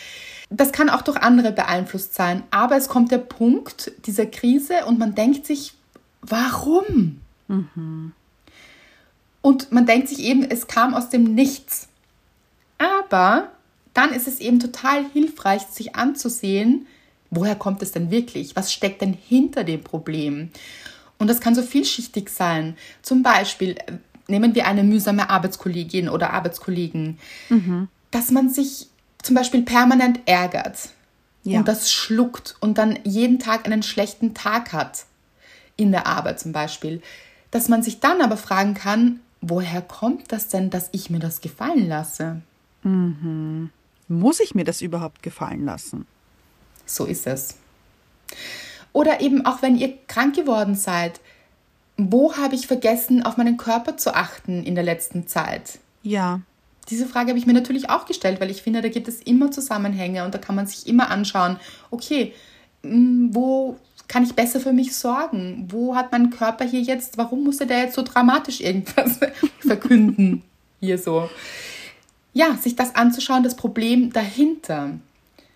Das 0.48 0.72
kann 0.72 0.88
auch 0.88 1.02
durch 1.02 1.18
andere 1.18 1.52
beeinflusst 1.52 2.14
sein. 2.14 2.42
Aber 2.50 2.76
es 2.76 2.88
kommt 2.88 3.10
der 3.10 3.18
Punkt 3.18 3.92
dieser 4.06 4.26
Krise 4.26 4.86
und 4.86 4.98
man 4.98 5.14
denkt 5.14 5.44
sich, 5.44 5.74
warum? 6.22 7.20
Mhm. 7.48 8.12
Und 9.42 9.72
man 9.72 9.86
denkt 9.86 10.08
sich 10.08 10.20
eben, 10.20 10.42
es 10.42 10.66
kam 10.66 10.94
aus 10.94 11.10
dem 11.10 11.34
Nichts. 11.34 11.88
Aber 12.78 13.48
dann 13.96 14.12
ist 14.12 14.28
es 14.28 14.40
eben 14.40 14.60
total 14.60 15.04
hilfreich, 15.12 15.62
sich 15.62 15.96
anzusehen, 15.96 16.86
woher 17.30 17.56
kommt 17.56 17.82
es 17.82 17.92
denn 17.92 18.10
wirklich? 18.10 18.54
Was 18.54 18.72
steckt 18.72 19.00
denn 19.00 19.14
hinter 19.14 19.64
dem 19.64 19.82
Problem? 19.82 20.50
Und 21.18 21.28
das 21.28 21.40
kann 21.40 21.54
so 21.54 21.62
vielschichtig 21.62 22.28
sein. 22.28 22.76
Zum 23.00 23.22
Beispiel 23.22 23.70
äh, 23.70 23.92
nehmen 24.28 24.54
wir 24.54 24.66
eine 24.66 24.84
mühsame 24.84 25.30
Arbeitskollegin 25.30 26.08
oder 26.08 26.32
Arbeitskollegen, 26.32 27.18
mhm. 27.48 27.88
dass 28.10 28.30
man 28.30 28.50
sich 28.50 28.88
zum 29.22 29.34
Beispiel 29.34 29.62
permanent 29.62 30.20
ärgert 30.26 30.90
ja. 31.42 31.58
und 31.58 31.68
das 31.68 31.90
schluckt 31.90 32.56
und 32.60 32.78
dann 32.78 32.98
jeden 33.04 33.38
Tag 33.38 33.64
einen 33.64 33.82
schlechten 33.82 34.34
Tag 34.34 34.72
hat 34.72 35.06
in 35.76 35.90
der 35.90 36.06
Arbeit 36.06 36.38
zum 36.38 36.52
Beispiel, 36.52 37.00
dass 37.50 37.68
man 37.68 37.82
sich 37.82 38.00
dann 38.00 38.20
aber 38.20 38.36
fragen 38.36 38.74
kann, 38.74 39.20
woher 39.40 39.80
kommt 39.80 40.32
das 40.32 40.48
denn, 40.48 40.70
dass 40.70 40.90
ich 40.92 41.08
mir 41.08 41.18
das 41.18 41.40
gefallen 41.40 41.88
lasse? 41.88 42.42
Mhm. 42.82 43.70
Muss 44.08 44.40
ich 44.40 44.54
mir 44.54 44.64
das 44.64 44.80
überhaupt 44.80 45.22
gefallen 45.22 45.64
lassen? 45.64 46.06
So 46.84 47.04
ist 47.04 47.26
es. 47.26 47.56
Oder 48.92 49.20
eben 49.20 49.44
auch 49.44 49.62
wenn 49.62 49.76
ihr 49.76 49.94
krank 50.06 50.34
geworden 50.34 50.74
seid, 50.74 51.20
wo 51.96 52.36
habe 52.36 52.54
ich 52.54 52.66
vergessen, 52.66 53.24
auf 53.24 53.36
meinen 53.36 53.56
Körper 53.56 53.96
zu 53.96 54.14
achten 54.14 54.62
in 54.62 54.74
der 54.74 54.84
letzten 54.84 55.26
Zeit? 55.26 55.78
Ja. 56.02 56.40
Diese 56.88 57.06
Frage 57.06 57.30
habe 57.30 57.38
ich 57.38 57.46
mir 57.46 57.52
natürlich 57.52 57.90
auch 57.90 58.06
gestellt, 58.06 58.40
weil 58.40 58.50
ich 58.50 58.62
finde, 58.62 58.80
da 58.80 58.88
gibt 58.88 59.08
es 59.08 59.20
immer 59.22 59.50
Zusammenhänge 59.50 60.24
und 60.24 60.34
da 60.34 60.38
kann 60.38 60.54
man 60.54 60.66
sich 60.66 60.86
immer 60.86 61.10
anschauen, 61.10 61.58
okay, 61.90 62.32
mm, 62.82 63.30
wo 63.32 63.76
kann 64.08 64.22
ich 64.22 64.34
besser 64.34 64.60
für 64.60 64.72
mich 64.72 64.94
sorgen? 64.94 65.66
Wo 65.70 65.96
hat 65.96 66.12
mein 66.12 66.30
Körper 66.30 66.64
hier 66.64 66.80
jetzt, 66.80 67.18
warum 67.18 67.42
musste 67.42 67.66
der 67.66 67.80
jetzt 67.80 67.94
so 67.94 68.02
dramatisch 68.02 68.60
irgendwas 68.60 69.18
verkünden? 69.58 70.42
Hier 70.80 70.98
so. 70.98 71.28
Ja, 72.36 72.54
sich 72.54 72.76
das 72.76 72.94
anzuschauen, 72.94 73.42
das 73.42 73.56
Problem 73.56 74.12
dahinter. 74.12 74.98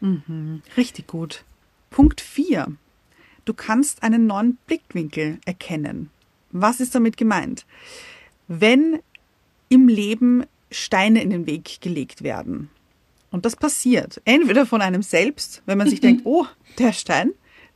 Mhm, 0.00 0.62
richtig 0.78 1.08
gut. 1.08 1.44
Punkt 1.90 2.22
4. 2.22 2.68
Du 3.44 3.52
kannst 3.52 4.02
einen 4.02 4.26
neuen 4.26 4.56
Blickwinkel 4.66 5.40
erkennen. 5.44 6.08
Was 6.52 6.80
ist 6.80 6.94
damit 6.94 7.18
gemeint? 7.18 7.66
Wenn 8.48 9.00
im 9.68 9.88
Leben 9.88 10.46
Steine 10.70 11.22
in 11.22 11.28
den 11.28 11.46
Weg 11.46 11.82
gelegt 11.82 12.22
werden. 12.22 12.70
Und 13.30 13.44
das 13.44 13.56
passiert 13.56 14.22
entweder 14.24 14.64
von 14.64 14.80
einem 14.80 15.02
selbst, 15.02 15.60
wenn 15.66 15.76
man 15.76 15.90
sich 15.90 16.00
denkt, 16.00 16.22
oh, 16.24 16.46
der 16.78 16.94
Stein, 16.94 17.32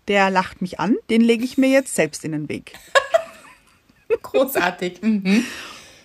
der 0.09 0.31
lacht 0.31 0.63
mich 0.63 0.81
an, 0.81 0.97
den 1.11 1.21
lege 1.21 1.45
ich 1.45 1.59
mir 1.59 1.69
jetzt 1.69 1.95
selbst 1.95 2.25
in 2.25 2.33
den 2.33 2.49
Weg. 2.49 2.73
Großartig. 4.23 5.03
Mhm. 5.03 5.45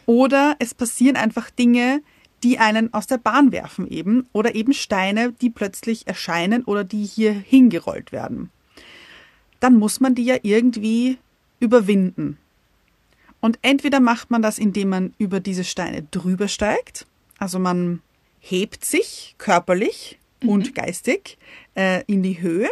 Oder 0.05 0.57
es 0.59 0.73
passieren 0.73 1.15
einfach 1.15 1.49
Dinge, 1.49 2.01
die 2.43 2.60
einen 2.60 2.93
aus 2.93 3.08
der 3.08 3.17
Bahn 3.17 3.52
werfen 3.52 3.88
eben 3.88 4.28
oder 4.32 4.56
eben 4.56 4.73
Steine, 4.73 5.34
die 5.41 5.49
plötzlich 5.49 6.08
erscheinen 6.08 6.63
oder 6.63 6.84
die 6.84 7.06
hier 7.06 7.34
hingerollt 7.34 8.12
werden. 8.12 8.49
Dann 9.60 9.75
muss 9.75 9.99
man 9.99 10.15
die 10.15 10.23
ja 10.23 10.38
irgendwie 10.41 11.17
überwinden. 11.60 12.38
Und 13.41 13.60
entweder 13.62 13.99
macht 13.99 14.32
man 14.32 14.41
das, 14.41 14.58
indem 14.58 14.89
man 14.89 15.13
über 15.17 15.39
diese 15.39 15.63
Steine 15.63 16.04
drüber 16.12 16.47
steigt, 16.47 17.06
also 17.38 17.60
man 17.60 18.02
hebt 18.39 18.84
sich 18.86 19.36
körperlich 19.38 20.19
mhm. 20.41 20.49
und 20.49 20.75
geistig 20.75 21.38
äh, 21.75 22.04
in 22.06 22.23
die 22.23 22.41
Höhe, 22.41 22.69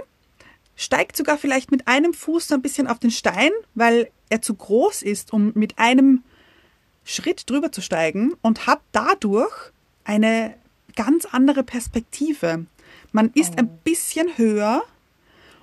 steigt 0.75 1.17
sogar 1.17 1.37
vielleicht 1.37 1.71
mit 1.71 1.87
einem 1.87 2.13
Fuß 2.13 2.49
so 2.49 2.55
ein 2.55 2.61
bisschen 2.61 2.87
auf 2.87 2.99
den 2.99 3.11
Stein, 3.11 3.51
weil 3.75 4.09
er 4.29 4.41
zu 4.41 4.53
groß 4.53 5.01
ist, 5.01 5.33
um 5.33 5.51
mit 5.55 5.79
einem 5.79 6.23
Schritt 7.07 7.49
drüber 7.49 7.71
zu 7.71 7.81
steigen 7.81 8.33
und 8.41 8.67
hat 8.67 8.81
dadurch 8.91 9.71
eine 10.03 10.53
ganz 10.95 11.25
andere 11.25 11.63
Perspektive. 11.63 12.65
Man 13.13 13.31
ist 13.33 13.53
oh. 13.53 13.59
ein 13.59 13.69
bisschen 13.85 14.37
höher 14.37 14.83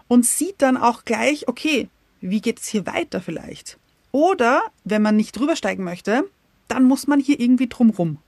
und 0.09 0.25
sieht 0.25 0.63
dann 0.63 0.79
auch 0.79 1.05
gleich, 1.05 1.47
okay, 1.47 1.89
wie 2.23 2.41
geht 2.41 2.61
es 2.61 2.69
hier 2.69 2.87
weiter 2.87 3.21
vielleicht? 3.21 3.79
Oder 4.11 4.63
wenn 4.85 5.03
man 5.03 5.17
nicht 5.17 5.39
drüber 5.39 5.55
steigen 5.55 5.85
möchte, 5.85 6.25
dann 6.67 6.85
muss 6.85 7.07
man 7.07 7.21
hier 7.21 7.39
irgendwie 7.39 7.69
drumrum. 7.69 8.19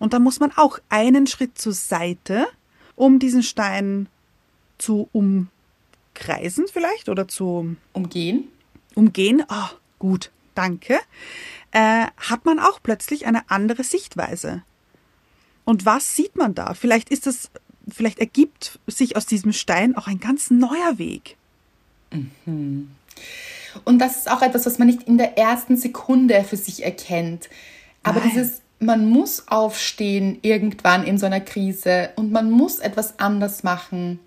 Und 0.00 0.12
dann 0.12 0.22
muss 0.22 0.40
man 0.40 0.50
auch 0.56 0.80
einen 0.88 1.28
Schritt 1.28 1.58
zur 1.58 1.74
Seite, 1.74 2.48
um 2.96 3.20
diesen 3.20 3.44
Stein 3.44 4.08
zu 4.78 5.08
umkreisen 5.12 6.66
vielleicht 6.66 7.08
oder 7.08 7.28
zu 7.28 7.76
umgehen. 7.92 8.48
Umgehen, 8.96 9.44
ah, 9.46 9.70
oh, 9.72 9.76
gut, 10.00 10.32
danke 10.58 10.98
äh, 11.72 12.06
hat 12.16 12.44
man 12.44 12.58
auch 12.58 12.82
plötzlich 12.82 13.26
eine 13.26 13.50
andere 13.50 13.84
Sichtweise. 13.84 14.62
Und 15.64 15.84
was 15.84 16.16
sieht 16.16 16.36
man 16.36 16.54
da? 16.54 16.74
Vielleicht 16.74 17.10
ist 17.10 17.26
das, 17.26 17.50
vielleicht 17.88 18.18
ergibt 18.18 18.78
sich 18.86 19.16
aus 19.16 19.26
diesem 19.26 19.52
Stein 19.52 19.96
auch 19.96 20.06
ein 20.06 20.20
ganz 20.20 20.50
neuer 20.50 20.98
Weg. 20.98 21.36
Mhm. 22.10 22.90
Und 23.84 23.98
das 23.98 24.16
ist 24.16 24.30
auch 24.30 24.42
etwas, 24.42 24.64
was 24.66 24.78
man 24.78 24.88
nicht 24.88 25.02
in 25.02 25.18
der 25.18 25.36
ersten 25.36 25.76
Sekunde 25.76 26.42
für 26.44 26.56
sich 26.56 26.84
erkennt. 26.84 27.48
Aber 28.02 28.20
Nein. 28.20 28.30
dieses, 28.30 28.62
man 28.80 29.08
muss 29.10 29.48
aufstehen 29.48 30.38
irgendwann 30.42 31.04
in 31.04 31.18
so 31.18 31.26
einer 31.26 31.40
Krise 31.40 32.10
und 32.16 32.32
man 32.32 32.50
muss 32.50 32.78
etwas 32.78 33.18
anders 33.18 33.62
machen 33.62 34.20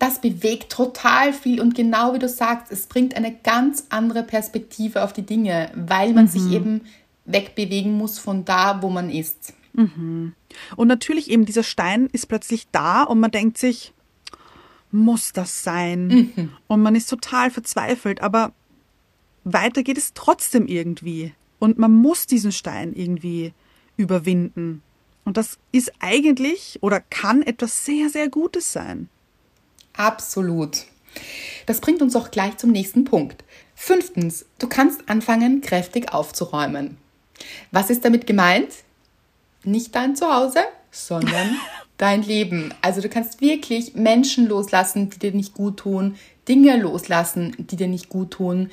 das 0.00 0.20
bewegt 0.20 0.72
total 0.72 1.32
viel 1.32 1.60
und 1.60 1.74
genau 1.74 2.14
wie 2.14 2.18
du 2.18 2.28
sagst, 2.28 2.72
es 2.72 2.86
bringt 2.86 3.14
eine 3.14 3.34
ganz 3.34 3.84
andere 3.90 4.22
Perspektive 4.22 5.04
auf 5.04 5.12
die 5.12 5.26
Dinge, 5.26 5.70
weil 5.74 6.14
man 6.14 6.24
mhm. 6.24 6.28
sich 6.28 6.50
eben 6.50 6.80
wegbewegen 7.26 7.96
muss 7.96 8.18
von 8.18 8.46
da, 8.46 8.82
wo 8.82 8.88
man 8.88 9.10
ist. 9.10 9.52
Mhm. 9.74 10.32
Und 10.74 10.88
natürlich 10.88 11.30
eben 11.30 11.44
dieser 11.44 11.62
Stein 11.62 12.08
ist 12.12 12.28
plötzlich 12.28 12.66
da 12.72 13.02
und 13.02 13.20
man 13.20 13.30
denkt 13.30 13.58
sich, 13.58 13.92
muss 14.90 15.32
das 15.34 15.62
sein? 15.62 16.06
Mhm. 16.06 16.52
Und 16.66 16.82
man 16.82 16.94
ist 16.94 17.10
total 17.10 17.50
verzweifelt, 17.50 18.22
aber 18.22 18.52
weiter 19.44 19.82
geht 19.82 19.98
es 19.98 20.14
trotzdem 20.14 20.66
irgendwie. 20.66 21.34
Und 21.58 21.78
man 21.78 21.92
muss 21.92 22.26
diesen 22.26 22.52
Stein 22.52 22.94
irgendwie 22.94 23.52
überwinden. 23.98 24.82
Und 25.26 25.36
das 25.36 25.58
ist 25.72 25.92
eigentlich 26.00 26.78
oder 26.80 27.00
kann 27.00 27.42
etwas 27.42 27.84
sehr, 27.84 28.08
sehr 28.08 28.30
Gutes 28.30 28.72
sein. 28.72 29.10
Absolut. 29.96 30.86
Das 31.66 31.80
bringt 31.80 32.02
uns 32.02 32.16
auch 32.16 32.30
gleich 32.30 32.56
zum 32.56 32.70
nächsten 32.70 33.04
Punkt. 33.04 33.44
Fünftens, 33.74 34.46
du 34.58 34.68
kannst 34.68 35.08
anfangen, 35.08 35.60
kräftig 35.60 36.12
aufzuräumen. 36.12 36.96
Was 37.70 37.90
ist 37.90 38.04
damit 38.04 38.26
gemeint? 38.26 38.68
Nicht 39.64 39.94
dein 39.94 40.16
Zuhause, 40.16 40.60
sondern 40.90 41.56
dein 41.96 42.22
Leben. 42.22 42.74
Also 42.82 43.00
du 43.00 43.08
kannst 43.08 43.40
wirklich 43.40 43.94
Menschen 43.94 44.46
loslassen, 44.46 45.10
die 45.10 45.18
dir 45.18 45.32
nicht 45.32 45.54
gut 45.54 45.78
tun, 45.78 46.16
Dinge 46.48 46.76
loslassen, 46.76 47.54
die 47.58 47.76
dir 47.76 47.88
nicht 47.88 48.08
gut 48.08 48.32
tun. 48.32 48.70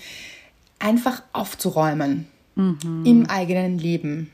Einfach 0.79 1.23
aufzuräumen 1.33 2.27
mhm. 2.55 3.03
im 3.05 3.25
eigenen 3.27 3.79
Leben 3.79 4.31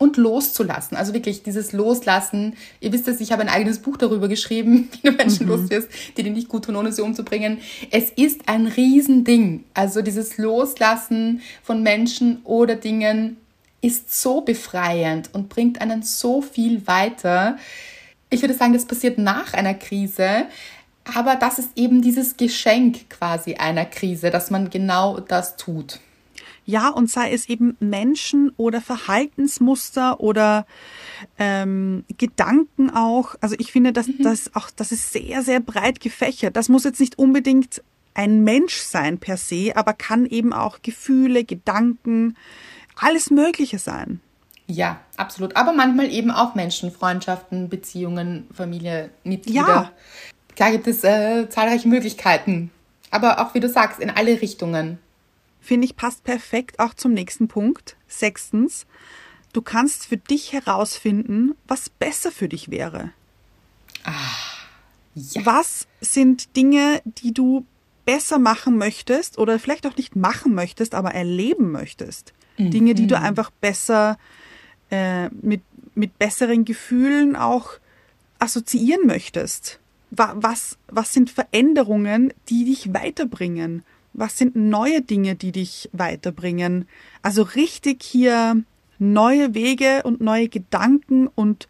und 0.00 0.16
loszulassen. 0.16 0.96
Also 0.96 1.12
wirklich 1.12 1.42
dieses 1.42 1.72
Loslassen. 1.74 2.56
Ihr 2.80 2.90
wisst 2.90 3.06
es, 3.06 3.20
ich 3.20 3.32
habe 3.32 3.42
ein 3.42 3.50
eigenes 3.50 3.80
Buch 3.80 3.98
darüber 3.98 4.28
geschrieben, 4.28 4.88
wie 5.02 5.10
du 5.10 5.12
Menschen 5.14 5.44
mhm. 5.46 5.52
loswirst, 5.52 5.88
die 6.16 6.22
dir 6.22 6.32
nicht 6.32 6.48
gut 6.48 6.64
tun, 6.64 6.76
ohne 6.76 6.90
sie 6.90 7.02
umzubringen. 7.02 7.58
Es 7.90 8.10
ist 8.10 8.48
ein 8.48 8.66
Riesending. 8.66 9.64
Also 9.74 10.00
dieses 10.00 10.38
Loslassen 10.38 11.42
von 11.62 11.82
Menschen 11.82 12.40
oder 12.44 12.76
Dingen 12.76 13.36
ist 13.82 14.18
so 14.18 14.40
befreiend 14.40 15.28
und 15.34 15.50
bringt 15.50 15.82
einen 15.82 16.02
so 16.02 16.40
viel 16.40 16.86
weiter. 16.86 17.58
Ich 18.30 18.40
würde 18.40 18.54
sagen, 18.54 18.72
das 18.72 18.86
passiert 18.86 19.18
nach 19.18 19.52
einer 19.52 19.74
Krise. 19.74 20.46
Aber 21.14 21.36
das 21.36 21.58
ist 21.58 21.72
eben 21.76 22.00
dieses 22.00 22.38
Geschenk 22.38 23.10
quasi 23.10 23.56
einer 23.56 23.84
Krise, 23.84 24.30
dass 24.30 24.50
man 24.50 24.70
genau 24.70 25.20
das 25.20 25.56
tut. 25.56 26.00
Ja, 26.70 26.88
und 26.88 27.10
sei 27.10 27.32
es 27.32 27.48
eben 27.48 27.76
Menschen 27.80 28.52
oder 28.56 28.80
Verhaltensmuster 28.80 30.20
oder 30.20 30.66
ähm, 31.36 32.04
Gedanken 32.16 32.90
auch. 32.90 33.34
Also 33.40 33.56
ich 33.58 33.72
finde, 33.72 33.92
dass 33.92 34.06
mhm. 34.06 34.22
das 34.22 34.54
auch, 34.54 34.70
das 34.70 34.92
ist 34.92 35.12
sehr, 35.12 35.42
sehr 35.42 35.58
breit 35.58 35.98
gefächert. 35.98 36.54
Das 36.54 36.68
muss 36.68 36.84
jetzt 36.84 37.00
nicht 37.00 37.18
unbedingt 37.18 37.82
ein 38.14 38.44
Mensch 38.44 38.76
sein 38.76 39.18
per 39.18 39.36
se, 39.36 39.72
aber 39.74 39.94
kann 39.94 40.26
eben 40.26 40.52
auch 40.52 40.78
Gefühle, 40.80 41.44
Gedanken, 41.44 42.36
alles 42.96 43.30
Mögliche 43.30 43.80
sein. 43.80 44.20
Ja, 44.68 45.00
absolut. 45.16 45.56
Aber 45.56 45.72
manchmal 45.72 46.12
eben 46.12 46.30
auch 46.30 46.54
Menschen, 46.54 46.92
Freundschaften, 46.92 47.68
Beziehungen, 47.68 48.46
Familie, 48.54 49.10
Mitglieder. 49.24 49.66
Ja. 49.66 49.92
Klar 50.54 50.70
gibt 50.70 50.86
es 50.86 51.02
äh, 51.02 51.48
zahlreiche 51.48 51.88
Möglichkeiten. 51.88 52.70
Aber 53.10 53.40
auch, 53.40 53.54
wie 53.54 53.60
du 53.60 53.68
sagst, 53.68 53.98
in 53.98 54.10
alle 54.10 54.40
Richtungen 54.40 54.98
finde 55.60 55.86
ich, 55.86 55.96
passt 55.96 56.24
perfekt 56.24 56.78
auch 56.78 56.94
zum 56.94 57.12
nächsten 57.12 57.48
Punkt. 57.48 57.96
Sechstens, 58.08 58.86
du 59.52 59.62
kannst 59.62 60.06
für 60.06 60.16
dich 60.16 60.52
herausfinden, 60.52 61.54
was 61.66 61.88
besser 61.88 62.32
für 62.32 62.48
dich 62.48 62.70
wäre. 62.70 63.12
Ah, 64.04 64.12
ja. 65.14 65.44
Was 65.44 65.86
sind 66.00 66.56
Dinge, 66.56 67.02
die 67.04 67.34
du 67.34 67.66
besser 68.04 68.38
machen 68.38 68.78
möchtest 68.78 69.38
oder 69.38 69.58
vielleicht 69.58 69.86
auch 69.86 69.96
nicht 69.96 70.16
machen 70.16 70.54
möchtest, 70.54 70.94
aber 70.94 71.12
erleben 71.12 71.70
möchtest? 71.70 72.32
Mhm. 72.58 72.70
Dinge, 72.70 72.94
die 72.94 73.06
du 73.06 73.16
mhm. 73.16 73.24
einfach 73.24 73.50
besser 73.50 74.18
äh, 74.90 75.28
mit, 75.28 75.62
mit 75.94 76.18
besseren 76.18 76.64
Gefühlen 76.64 77.36
auch 77.36 77.72
assoziieren 78.38 79.06
möchtest. 79.06 79.78
Was, 80.12 80.76
was 80.88 81.12
sind 81.12 81.30
Veränderungen, 81.30 82.32
die 82.48 82.64
dich 82.64 82.92
weiterbringen? 82.92 83.84
Was 84.12 84.38
sind 84.38 84.56
neue 84.56 85.02
Dinge, 85.02 85.36
die 85.36 85.52
dich 85.52 85.88
weiterbringen? 85.92 86.88
Also 87.22 87.42
richtig 87.42 88.02
hier 88.02 88.62
neue 88.98 89.54
Wege 89.54 90.02
und 90.04 90.20
neue 90.20 90.48
Gedanken 90.48 91.26
und 91.28 91.68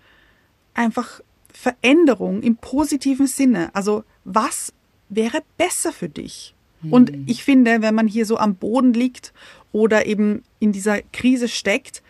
einfach 0.75 1.21
Veränderung 1.53 2.43
im 2.43 2.57
positiven 2.57 3.27
Sinne. 3.27 3.71
Also 3.75 4.05
was 4.25 4.73
wäre 5.09 5.43
besser 5.59 5.93
für 5.93 6.09
dich? 6.09 6.55
Mhm. 6.83 6.93
Und 6.93 7.13
ich 7.27 7.45
finde, 7.45 7.83
wenn 7.83 7.95
man 7.95 8.09
hier 8.09 8.27
so 8.27 8.37
am 8.37 8.55
Boden 8.55 8.93
liegt 8.93 9.33
oder 9.73 10.07
eben 10.07 10.43
in 10.59 10.73
dieser 10.73 11.03
Krise 11.03 11.49
steckt, 11.49 12.03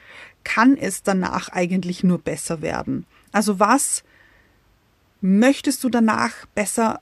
kann 0.44 0.76
es 0.76 1.02
danach 1.02 1.48
eigentlich 1.50 2.02
nur 2.02 2.18
besser 2.18 2.62
werden. 2.62 3.04
Also 3.32 3.58
was 3.58 4.04
möchtest 5.20 5.84
du 5.84 5.88
danach 5.88 6.46
besser 6.54 7.00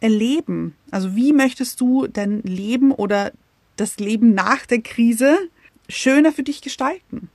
erleben? 0.00 0.74
Also 0.90 1.14
wie 1.16 1.32
möchtest 1.32 1.80
du 1.80 2.06
dein 2.06 2.42
Leben 2.42 2.92
oder 2.92 3.32
das 3.78 3.98
Leben 3.98 4.34
nach 4.34 4.66
der 4.66 4.82
Krise 4.82 5.36
schöner 5.88 6.32
für 6.32 6.42
dich 6.42 6.60
gestalten. 6.60 7.30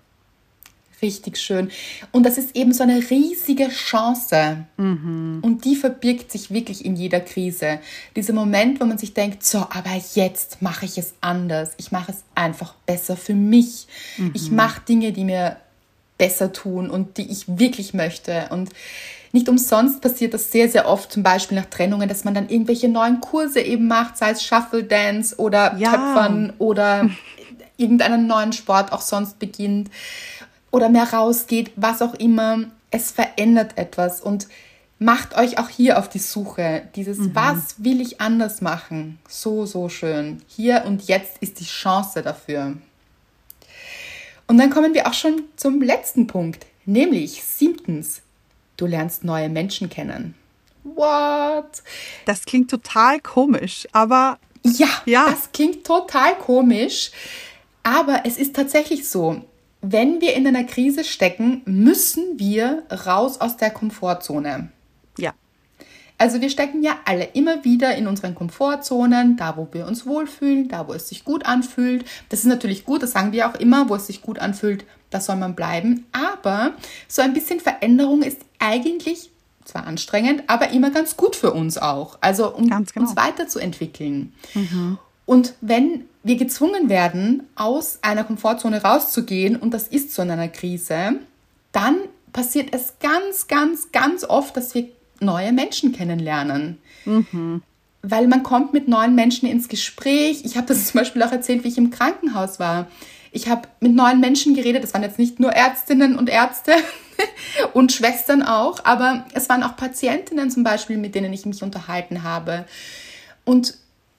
Richtig 1.01 1.37
schön. 1.37 1.69
Und 2.13 2.23
das 2.23 2.37
ist 2.37 2.55
eben 2.55 2.71
so 2.71 2.83
eine 2.83 3.09
riesige 3.09 3.67
Chance. 3.67 4.65
Mhm. 4.77 5.39
Und 5.41 5.65
die 5.65 5.75
verbirgt 5.75 6.31
sich 6.31 6.49
wirklich 6.49 6.85
in 6.85 6.95
jeder 6.95 7.19
Krise. 7.19 7.79
Dieser 8.15 8.31
Moment, 8.31 8.79
wo 8.79 8.85
man 8.85 8.97
sich 8.97 9.13
denkt, 9.13 9.43
so, 9.43 9.57
aber 9.57 9.91
jetzt 10.13 10.61
mache 10.61 10.85
ich 10.85 10.97
es 10.97 11.13
anders. 11.19 11.73
Ich 11.77 11.91
mache 11.91 12.13
es 12.13 12.23
einfach 12.35 12.75
besser 12.85 13.17
für 13.17 13.33
mich. 13.33 13.87
Ich 14.33 14.49
mache 14.49 14.81
Dinge, 14.87 15.11
die 15.11 15.25
mir 15.25 15.57
besser 16.17 16.53
tun 16.53 16.89
und 16.89 17.17
die 17.17 17.29
ich 17.29 17.57
wirklich 17.59 17.93
möchte. 17.93 18.47
Und 18.51 18.69
nicht 19.33 19.49
umsonst 19.49 19.99
passiert 19.99 20.35
das 20.35 20.51
sehr, 20.51 20.69
sehr 20.69 20.87
oft, 20.87 21.11
zum 21.11 21.23
Beispiel 21.23 21.57
nach 21.57 21.65
Trennungen, 21.65 22.07
dass 22.07 22.23
man 22.23 22.35
dann 22.35 22.49
irgendwelche 22.49 22.87
neuen 22.87 23.19
Kurse 23.19 23.59
eben 23.61 23.87
macht, 23.87 24.15
sei 24.15 24.29
es 24.29 24.43
Shuffle 24.43 24.83
Dance 24.83 25.35
oder 25.37 25.75
Ja. 25.75 25.89
Töpfern 25.91 26.53
oder 26.59 27.09
irgendeinen 27.77 28.27
neuen 28.27 28.53
Sport 28.53 28.91
auch 28.93 29.01
sonst 29.01 29.39
beginnt 29.39 29.89
oder 30.71 30.87
mehr 30.87 31.11
rausgeht, 31.11 31.71
was 31.75 32.03
auch 32.03 32.13
immer. 32.13 32.59
Es 32.91 33.09
verändert 33.09 33.75
etwas 33.77 34.21
und 34.21 34.47
macht 34.99 35.35
euch 35.35 35.57
auch 35.57 35.69
hier 35.69 35.97
auf 35.97 36.09
die 36.09 36.19
Suche. 36.19 36.83
Dieses, 36.95 37.33
was 37.33 37.83
will 37.83 38.01
ich 38.01 38.21
anders 38.21 38.61
machen? 38.61 39.17
So, 39.27 39.65
so 39.65 39.89
schön. 39.89 40.43
Hier 40.47 40.83
und 40.85 41.07
jetzt 41.07 41.39
ist 41.39 41.59
die 41.59 41.65
Chance 41.65 42.21
dafür. 42.21 42.77
Und 44.47 44.57
dann 44.59 44.69
kommen 44.69 44.93
wir 44.93 45.07
auch 45.07 45.13
schon 45.13 45.41
zum 45.55 45.81
letzten 45.81 46.27
Punkt, 46.27 46.67
nämlich 46.85 47.43
siebtens, 47.43 48.21
du 48.77 48.85
lernst 48.85 49.23
neue 49.23 49.49
Menschen 49.49 49.89
kennen. 49.89 50.35
What? 50.83 51.81
Das 52.25 52.43
klingt 52.45 52.69
total 52.69 53.19
komisch, 53.19 53.87
aber 53.91 54.37
Ja, 54.63 54.87
Ja. 55.05 55.25
das 55.29 55.51
klingt 55.51 55.85
total 55.85 56.37
komisch, 56.37 57.11
aber 57.83 58.21
es 58.25 58.37
ist 58.37 58.55
tatsächlich 58.55 59.07
so. 59.09 59.41
Wenn 59.81 60.21
wir 60.21 60.33
in 60.35 60.47
einer 60.47 60.63
Krise 60.63 61.03
stecken, 61.03 61.61
müssen 61.65 62.39
wir 62.39 62.83
raus 63.05 63.41
aus 63.41 63.57
der 63.57 63.71
Komfortzone. 63.71 64.69
ja. 65.17 65.33
Also 66.19 66.39
wir 66.39 66.49
stecken 66.51 66.83
ja 66.83 66.95
alle 67.05 67.25
immer 67.33 67.65
wieder 67.65 67.95
in 67.97 68.07
unseren 68.07 68.35
Komfortzonen, 68.35 69.35
da 69.35 69.57
wo 69.57 69.67
wir 69.71 69.87
uns 69.87 70.05
wohlfühlen, 70.05 70.69
da 70.69 70.87
wo 70.87 70.93
es 70.93 71.09
sich 71.09 71.25
gut 71.25 71.45
anfühlt. 71.45 72.05
Das 72.29 72.39
ist 72.41 72.45
natürlich 72.45 72.85
gut, 72.85 73.03
das 73.03 73.11
sagen 73.11 73.31
wir 73.33 73.49
auch 73.49 73.55
immer, 73.55 73.89
wo 73.89 73.95
es 73.95 74.07
sich 74.07 74.21
gut 74.21 74.39
anfühlt, 74.39 74.85
da 75.09 75.19
soll 75.19 75.35
man 75.35 75.55
bleiben. 75.55 76.05
Aber 76.13 76.73
so 77.09 77.21
ein 77.23 77.33
bisschen 77.33 77.59
Veränderung 77.59 78.21
ist 78.21 78.37
eigentlich 78.63 79.29
zwar 79.65 79.85
anstrengend, 79.85 80.43
aber 80.47 80.71
immer 80.71 80.89
ganz 80.89 81.15
gut 81.17 81.35
für 81.35 81.51
uns 81.53 81.77
auch. 81.77 82.17
Also 82.21 82.53
um 82.53 82.69
Ganz 82.69 82.93
genau. 82.93 83.07
uns 83.07 83.15
weiterzuentwickeln. 83.15 84.33
Und 85.25 85.53
wenn 85.61 86.05
wir 86.23 86.35
gezwungen 86.37 86.89
werden, 86.89 87.43
aus 87.55 87.99
einer 88.01 88.23
Komfortzone 88.23 88.83
rauszugehen, 88.83 89.55
und 89.55 89.73
das 89.73 89.87
ist 89.87 90.13
so 90.13 90.21
in 90.21 90.31
einer 90.31 90.49
Krise, 90.49 91.13
dann 91.71 91.97
passiert 92.33 92.73
es 92.73 92.95
ganz, 92.99 93.47
ganz, 93.47 93.91
ganz 93.91 94.23
oft, 94.23 94.57
dass 94.57 94.73
wir 94.75 94.87
neue 95.19 95.53
Menschen 95.53 95.91
kennenlernen. 95.93 96.77
Weil 98.01 98.27
man 98.27 98.43
kommt 98.43 98.73
mit 98.73 98.89
neuen 98.89 99.15
Menschen 99.15 99.47
ins 99.47 99.69
Gespräch. 99.69 100.43
Ich 100.43 100.57
habe 100.57 100.67
das 100.67 100.87
zum 100.91 100.99
Beispiel 100.99 101.23
auch 101.23 101.31
erzählt, 101.31 101.63
wie 101.63 101.69
ich 101.69 101.77
im 101.77 101.89
Krankenhaus 101.89 102.59
war. 102.59 102.87
Ich 103.33 103.49
habe 103.49 103.67
mit 103.79 103.93
neuen 103.93 104.19
Menschen 104.19 104.53
geredet. 104.53 104.83
Das 104.83 104.93
waren 104.93 105.01
jetzt 105.01 105.17
nicht 105.17 105.39
nur 105.39 105.51
Ärztinnen 105.51 106.15
und 106.17 106.29
Ärzte 106.29 106.71
und 107.73 107.91
Schwestern 107.91 108.43
auch, 108.43 108.85
aber 108.85 109.25
es 109.33 109.49
waren 109.49 109.63
auch 109.63 109.75
Patientinnen 109.75 110.51
zum 110.51 110.63
Beispiel, 110.63 110.97
mit 110.97 111.15
denen 111.15 111.33
ich 111.33 111.45
mich 111.45 111.63
unterhalten 111.63 112.23
habe. 112.23 112.65
Und 113.43 113.75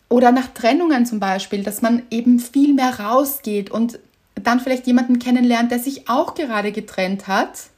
oder 0.09 0.33
nach 0.33 0.49
Trennungen 0.49 1.07
zum 1.07 1.21
Beispiel, 1.21 1.63
dass 1.63 1.81
man 1.81 2.03
eben 2.11 2.39
viel 2.41 2.75
mehr 2.75 3.01
rausgeht 3.01 3.71
und 3.71 3.99
dann 4.35 4.61
vielleicht 4.61 4.87
jemanden 4.87 5.19
kennenlernt, 5.19 5.71
der 5.71 5.79
sich 5.79 6.09
auch 6.09 6.35
gerade 6.35 6.73
getrennt 6.73 7.29
hat 7.29 7.71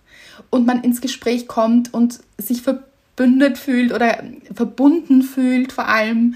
und 0.51 0.67
man 0.67 0.83
ins 0.83 1.01
Gespräch 1.01 1.47
kommt 1.47 1.93
und 1.93 2.21
sich 2.39 2.63
verbündet 2.63 3.59
fühlt 3.59 3.93
oder 3.93 4.23
verbunden 4.55 5.23
fühlt 5.23 5.73
vor 5.73 5.89
allem 5.89 6.35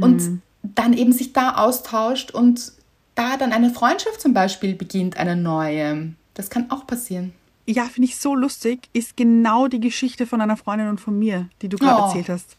und 0.00 0.40
dann 0.62 0.92
eben 0.92 1.12
sich 1.12 1.32
da 1.32 1.56
austauscht 1.56 2.30
und 2.30 2.72
da 3.16 3.36
dann 3.36 3.52
eine 3.52 3.70
Freundschaft 3.70 4.20
zum 4.20 4.32
Beispiel 4.32 4.74
beginnt, 4.76 5.16
eine 5.16 5.34
neue. 5.34 6.12
Das 6.34 6.48
kann 6.50 6.70
auch 6.70 6.86
passieren. 6.86 7.32
Ja, 7.66 7.84
finde 7.86 8.08
ich 8.08 8.16
so 8.16 8.36
lustig, 8.36 8.88
ist 8.92 9.16
genau 9.16 9.66
die 9.66 9.80
Geschichte 9.80 10.24
von 10.26 10.40
einer 10.40 10.56
Freundin 10.56 10.86
und 10.88 11.00
von 11.00 11.18
mir, 11.18 11.48
die 11.62 11.68
du 11.68 11.78
gerade 11.78 12.00
Oh. 12.00 12.06
erzählt 12.06 12.28
hast. 12.28 12.56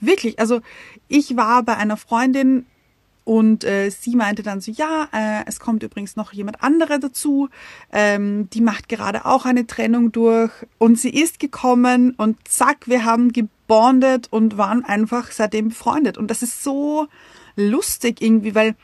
Wirklich, 0.00 0.38
also 0.38 0.60
ich 1.08 1.34
war 1.36 1.62
bei 1.62 1.76
einer 1.78 1.96
Freundin 1.96 2.66
und 3.24 3.64
äh, 3.64 3.90
sie 3.90 4.16
meinte 4.16 4.42
dann 4.42 4.60
so, 4.60 4.70
ja, 4.72 5.08
äh, 5.12 5.44
es 5.46 5.60
kommt 5.60 5.82
übrigens 5.82 6.16
noch 6.16 6.32
jemand 6.32 6.62
anderer 6.62 6.98
dazu, 6.98 7.48
ähm, 7.92 8.50
die 8.50 8.60
macht 8.60 8.88
gerade 8.88 9.24
auch 9.24 9.44
eine 9.46 9.66
Trennung 9.66 10.10
durch 10.12 10.50
und 10.78 10.98
sie 10.98 11.10
ist 11.10 11.38
gekommen 11.38 12.14
und 12.16 12.36
zack, 12.48 12.86
wir 12.88 13.04
haben 13.04 13.32
gebondet 13.32 14.28
und 14.30 14.58
waren 14.58 14.84
einfach 14.84 15.30
seitdem 15.30 15.68
befreundet 15.68 16.18
und 16.18 16.30
das 16.30 16.42
ist 16.42 16.62
so 16.64 17.06
lustig 17.56 18.20
irgendwie, 18.20 18.54
weil 18.54 18.74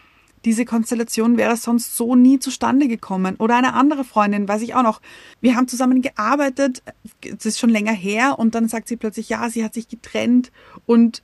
diese 0.46 0.64
Konstellation 0.64 1.36
wäre 1.36 1.56
sonst 1.56 1.96
so 1.96 2.14
nie 2.14 2.38
zustande 2.38 2.86
gekommen. 2.86 3.34
Oder 3.36 3.56
eine 3.56 3.74
andere 3.74 4.04
Freundin, 4.04 4.48
weiß 4.48 4.62
ich 4.62 4.74
auch 4.74 4.84
noch. 4.84 5.02
Wir 5.40 5.56
haben 5.56 5.66
zusammen 5.66 6.00
gearbeitet, 6.02 6.82
das 7.20 7.44
ist 7.44 7.58
schon 7.58 7.68
länger 7.68 7.92
her, 7.92 8.38
und 8.38 8.54
dann 8.54 8.68
sagt 8.68 8.86
sie 8.88 8.96
plötzlich, 8.96 9.28
ja, 9.28 9.50
sie 9.50 9.64
hat 9.64 9.74
sich 9.74 9.88
getrennt 9.88 10.52
und 10.86 11.22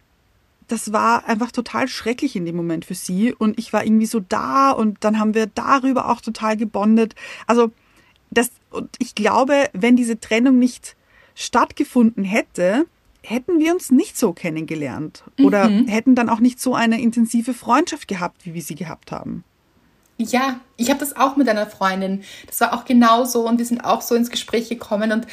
das 0.66 0.92
war 0.92 1.28
einfach 1.28 1.52
total 1.52 1.87
schrecklich 1.87 2.35
in 2.35 2.46
dem 2.46 2.56
Moment 2.56 2.85
für 2.85 2.94
sie. 2.94 3.32
Und 3.32 3.58
ich 3.58 3.72
war 3.72 3.85
irgendwie 3.85 4.06
so 4.06 4.20
da 4.20 4.70
und 4.70 5.04
dann 5.04 5.18
haben 5.18 5.35
wir 5.35 5.46
darüber 5.46 6.08
auch 6.08 6.20
total 6.20 6.56
gebondet. 6.56 7.14
Also, 7.46 7.70
das, 8.30 8.50
und 8.70 8.90
ich 8.98 9.14
glaube, 9.14 9.68
wenn 9.72 9.96
diese 9.96 10.18
Trennung 10.18 10.58
nicht 10.58 10.96
stattgefunden 11.35 12.24
hätte, 12.24 12.87
hätten 13.22 13.58
wir 13.58 13.72
uns 13.72 13.90
nicht 13.90 14.18
so 14.18 14.32
kennengelernt 14.32 15.24
oder 15.38 15.68
hätten 15.68 16.14
dann 16.14 16.28
auch 16.28 16.40
nicht 16.40 16.61
so 16.61 16.74
eine 16.74 17.00
intensive 17.00 17.54
Freundschaft 17.54 18.08
gehabt, 18.08 18.44
wie 18.44 18.54
wir 18.54 18.62
sie 18.62 18.74
gehabt 18.74 19.12
haben. 19.12 19.44
Ja, 20.18 20.61
ich 20.76 20.90
habe 20.90 21.00
das 21.00 21.16
auch 21.16 21.37
mit 21.37 21.48
einer 21.48 21.66
Freundin. 21.66 22.22
Das 22.46 22.61
war 22.61 22.74
auch 22.74 22.85
genauso 22.85 23.48
und 23.48 23.58
wir 23.58 23.64
sind 23.64 23.85
auch 23.85 24.02
so 24.02 24.14
ins 24.14 24.30
Gespräch 24.30 24.68
gekommen 24.68 25.12
und 25.12 25.26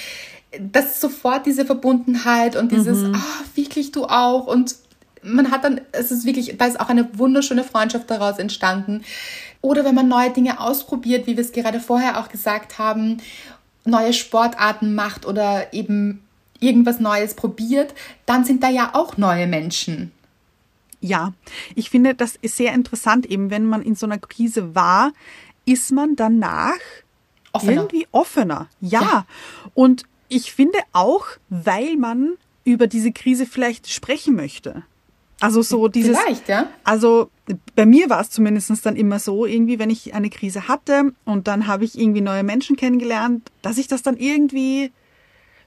das 0.59 0.85
ist 0.85 1.01
sofort 1.01 1.45
diese 1.45 1.65
Verbundenheit 1.65 2.55
und 2.55 2.71
dieses, 2.71 3.03
ah, 3.13 3.43
wirklich 3.55 3.91
du 3.91 4.05
auch 4.05 4.47
und 4.47 4.75
man 5.21 5.51
hat 5.51 5.63
dann, 5.63 5.81
es 5.91 6.11
ist 6.11 6.25
wirklich, 6.25 6.55
da 6.57 6.65
ist 6.65 6.79
auch 6.79 6.89
eine 6.89 7.09
wunderschöne 7.17 7.63
Freundschaft 7.63 8.09
daraus 8.09 8.39
entstanden. 8.39 9.03
Oder 9.61 9.83
wenn 9.83 9.95
man 9.95 10.07
neue 10.07 10.29
Dinge 10.29 10.59
ausprobiert, 10.61 11.27
wie 11.27 11.35
wir 11.35 11.43
es 11.43 11.51
gerade 11.51 11.79
vorher 11.79 12.19
auch 12.19 12.29
gesagt 12.29 12.79
haben, 12.79 13.17
neue 13.83 14.13
Sportarten 14.13 14.95
macht 14.95 15.25
oder 15.25 15.73
eben 15.73 16.23
irgendwas 16.59 16.99
Neues 16.99 17.33
probiert, 17.33 17.93
dann 18.25 18.45
sind 18.45 18.63
da 18.63 18.69
ja 18.69 18.91
auch 18.93 19.17
neue 19.17 19.47
Menschen. 19.47 20.11
Ja, 21.01 21.33
ich 21.75 21.89
finde, 21.89 22.13
das 22.13 22.35
ist 22.41 22.57
sehr 22.57 22.73
interessant, 22.73 23.25
eben 23.25 23.49
wenn 23.49 23.65
man 23.65 23.81
in 23.81 23.95
so 23.95 24.05
einer 24.05 24.17
Krise 24.17 24.75
war, 24.75 25.13
ist 25.65 25.91
man 25.91 26.15
danach 26.15 26.79
Offener. 27.53 27.73
irgendwie 27.73 28.07
offener. 28.11 28.67
Ja. 28.81 29.01
Ja. 29.01 29.25
Und 29.73 30.03
ich 30.27 30.51
finde 30.51 30.79
auch, 30.91 31.25
weil 31.49 31.95
man 31.95 32.35
über 32.63 32.87
diese 32.87 33.11
Krise 33.11 33.45
vielleicht 33.45 33.89
sprechen 33.89 34.35
möchte. 34.35 34.83
Also 35.39 35.61
so 35.61 35.87
dieses. 35.87 36.17
Vielleicht, 36.19 36.49
ja. 36.49 36.69
Also 36.83 37.29
bei 37.75 37.85
mir 37.85 38.09
war 38.09 38.19
es 38.21 38.29
zumindest 38.29 38.85
dann 38.85 38.95
immer 38.95 39.19
so, 39.19 39.45
irgendwie, 39.45 39.79
wenn 39.79 39.89
ich 39.89 40.13
eine 40.13 40.29
Krise 40.29 40.67
hatte 40.67 41.13
und 41.23 41.47
dann 41.47 41.67
habe 41.67 41.85
ich 41.85 41.97
irgendwie 41.97 42.21
neue 42.21 42.43
Menschen 42.43 42.75
kennengelernt, 42.75 43.49
dass 43.61 43.77
ich 43.77 43.87
das 43.87 44.01
dann 44.01 44.17
irgendwie 44.17 44.91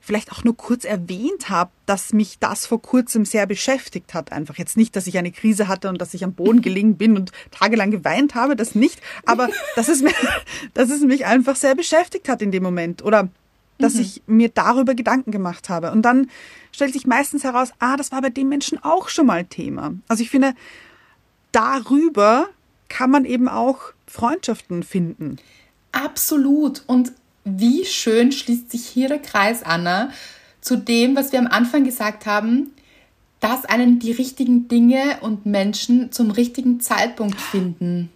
vielleicht 0.04 0.32
auch 0.32 0.42
nur 0.42 0.56
kurz 0.56 0.84
erwähnt 0.84 1.48
habe, 1.48 1.70
dass 1.86 2.12
mich 2.12 2.40
das 2.40 2.66
vor 2.66 2.82
kurzem 2.82 3.24
sehr 3.24 3.46
beschäftigt 3.46 4.14
hat. 4.14 4.32
Einfach 4.32 4.58
jetzt 4.58 4.76
nicht, 4.76 4.96
dass 4.96 5.06
ich 5.06 5.16
eine 5.16 5.30
Krise 5.30 5.68
hatte 5.68 5.88
und 5.88 6.00
dass 6.00 6.12
ich 6.12 6.24
am 6.24 6.34
Boden 6.34 6.60
gelegen 6.62 6.96
bin 6.96 7.16
und 7.16 7.30
tagelang 7.52 7.92
geweint 7.92 8.34
habe, 8.34 8.56
das 8.56 8.74
nicht. 8.74 9.00
Aber 9.24 9.48
dass 9.76 9.88
es, 9.88 10.02
mir, 10.02 10.12
dass 10.74 10.90
es 10.90 11.02
mich 11.02 11.24
einfach 11.24 11.54
sehr 11.54 11.76
beschäftigt 11.76 12.28
hat 12.28 12.42
in 12.42 12.50
dem 12.50 12.64
Moment. 12.64 13.02
Oder 13.02 13.28
dass 13.78 13.96
ich 13.96 14.22
mir 14.26 14.48
darüber 14.48 14.94
Gedanken 14.94 15.32
gemacht 15.32 15.68
habe. 15.68 15.90
Und 15.90 16.02
dann 16.02 16.30
stellt 16.72 16.92
sich 16.92 17.06
meistens 17.06 17.42
heraus, 17.42 17.72
ah, 17.78 17.96
das 17.96 18.12
war 18.12 18.22
bei 18.22 18.30
dem 18.30 18.48
Menschen 18.48 18.82
auch 18.82 19.08
schon 19.08 19.26
mal 19.26 19.44
Thema. 19.44 19.94
Also 20.08 20.22
ich 20.22 20.30
finde, 20.30 20.54
darüber 21.50 22.48
kann 22.88 23.10
man 23.10 23.24
eben 23.24 23.48
auch 23.48 23.78
Freundschaften 24.06 24.82
finden. 24.82 25.38
Absolut. 25.90 26.84
Und 26.86 27.12
wie 27.44 27.84
schön 27.84 28.32
schließt 28.32 28.70
sich 28.70 28.86
hier 28.86 29.08
der 29.08 29.18
Kreis, 29.18 29.62
Anna, 29.62 30.10
zu 30.60 30.76
dem, 30.76 31.16
was 31.16 31.32
wir 31.32 31.38
am 31.38 31.46
Anfang 31.48 31.84
gesagt 31.84 32.26
haben, 32.26 32.72
dass 33.40 33.64
einen 33.64 33.98
die 33.98 34.12
richtigen 34.12 34.68
Dinge 34.68 35.18
und 35.20 35.46
Menschen 35.46 36.12
zum 36.12 36.30
richtigen 36.30 36.80
Zeitpunkt 36.80 37.40
finden. 37.40 38.10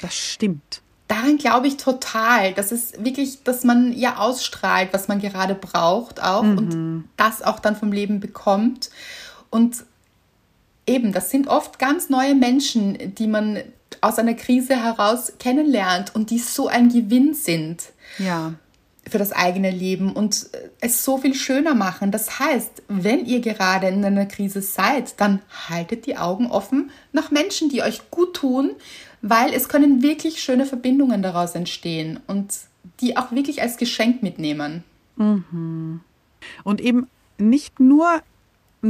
Das 0.00 0.14
stimmt. 0.14 0.82
Daran 1.06 1.36
glaube 1.36 1.68
ich 1.68 1.76
total. 1.76 2.52
Das 2.54 2.72
ist 2.72 3.04
wirklich, 3.04 3.44
dass 3.44 3.62
man 3.62 3.92
ja 3.92 4.16
ausstrahlt, 4.16 4.88
was 4.92 5.06
man 5.06 5.20
gerade 5.20 5.54
braucht 5.54 6.20
auch 6.20 6.42
und 6.42 7.04
das 7.16 7.42
auch 7.42 7.60
dann 7.60 7.76
vom 7.76 7.92
Leben 7.92 8.18
bekommt. 8.18 8.90
Und 9.50 9.84
eben, 10.86 11.12
das 11.12 11.30
sind 11.30 11.46
oft 11.46 11.78
ganz 11.78 12.10
neue 12.10 12.34
Menschen, 12.34 13.14
die 13.14 13.28
man 13.28 13.58
aus 14.00 14.18
einer 14.18 14.34
Krise 14.34 14.76
heraus 14.82 15.32
kennenlernt 15.38 16.14
und 16.14 16.30
die 16.30 16.38
so 16.38 16.68
ein 16.68 16.88
Gewinn 16.88 17.34
sind. 17.34 17.84
Ja. 18.18 18.54
Für 19.08 19.18
das 19.18 19.32
eigene 19.32 19.70
Leben 19.70 20.12
und 20.12 20.46
es 20.80 21.04
so 21.04 21.18
viel 21.18 21.34
schöner 21.34 21.74
machen. 21.74 22.10
Das 22.10 22.38
heißt, 22.38 22.82
wenn 22.88 23.26
ihr 23.26 23.40
gerade 23.40 23.88
in 23.88 24.02
einer 24.02 24.24
Krise 24.24 24.62
seid, 24.62 25.20
dann 25.20 25.42
haltet 25.68 26.06
die 26.06 26.16
Augen 26.16 26.46
offen 26.46 26.90
nach 27.12 27.30
Menschen, 27.30 27.68
die 27.68 27.82
euch 27.82 28.10
gut 28.10 28.34
tun, 28.34 28.70
weil 29.20 29.52
es 29.52 29.68
können 29.68 30.02
wirklich 30.02 30.42
schöne 30.42 30.64
Verbindungen 30.64 31.22
daraus 31.22 31.54
entstehen 31.54 32.20
und 32.26 32.54
die 33.00 33.16
auch 33.16 33.30
wirklich 33.30 33.60
als 33.60 33.76
Geschenk 33.76 34.22
mitnehmen. 34.22 34.84
Mhm. 35.16 36.00
Und 36.62 36.80
eben 36.80 37.08
nicht 37.36 37.80
nur 37.80 38.22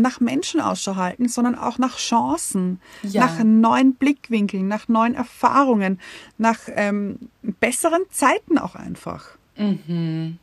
nach 0.00 0.20
Menschen 0.20 0.60
Ausschau 0.60 0.96
halten, 0.96 1.28
sondern 1.28 1.54
auch 1.54 1.78
nach 1.78 1.98
Chancen, 1.98 2.80
ja. 3.02 3.24
nach 3.24 3.42
neuen 3.42 3.94
Blickwinkeln, 3.94 4.68
nach 4.68 4.88
neuen 4.88 5.14
Erfahrungen, 5.14 6.00
nach 6.38 6.58
ähm, 6.68 7.18
besseren 7.42 8.02
Zeiten 8.10 8.58
auch 8.58 8.74
einfach. 8.74 9.26
Mhm. 9.56 10.38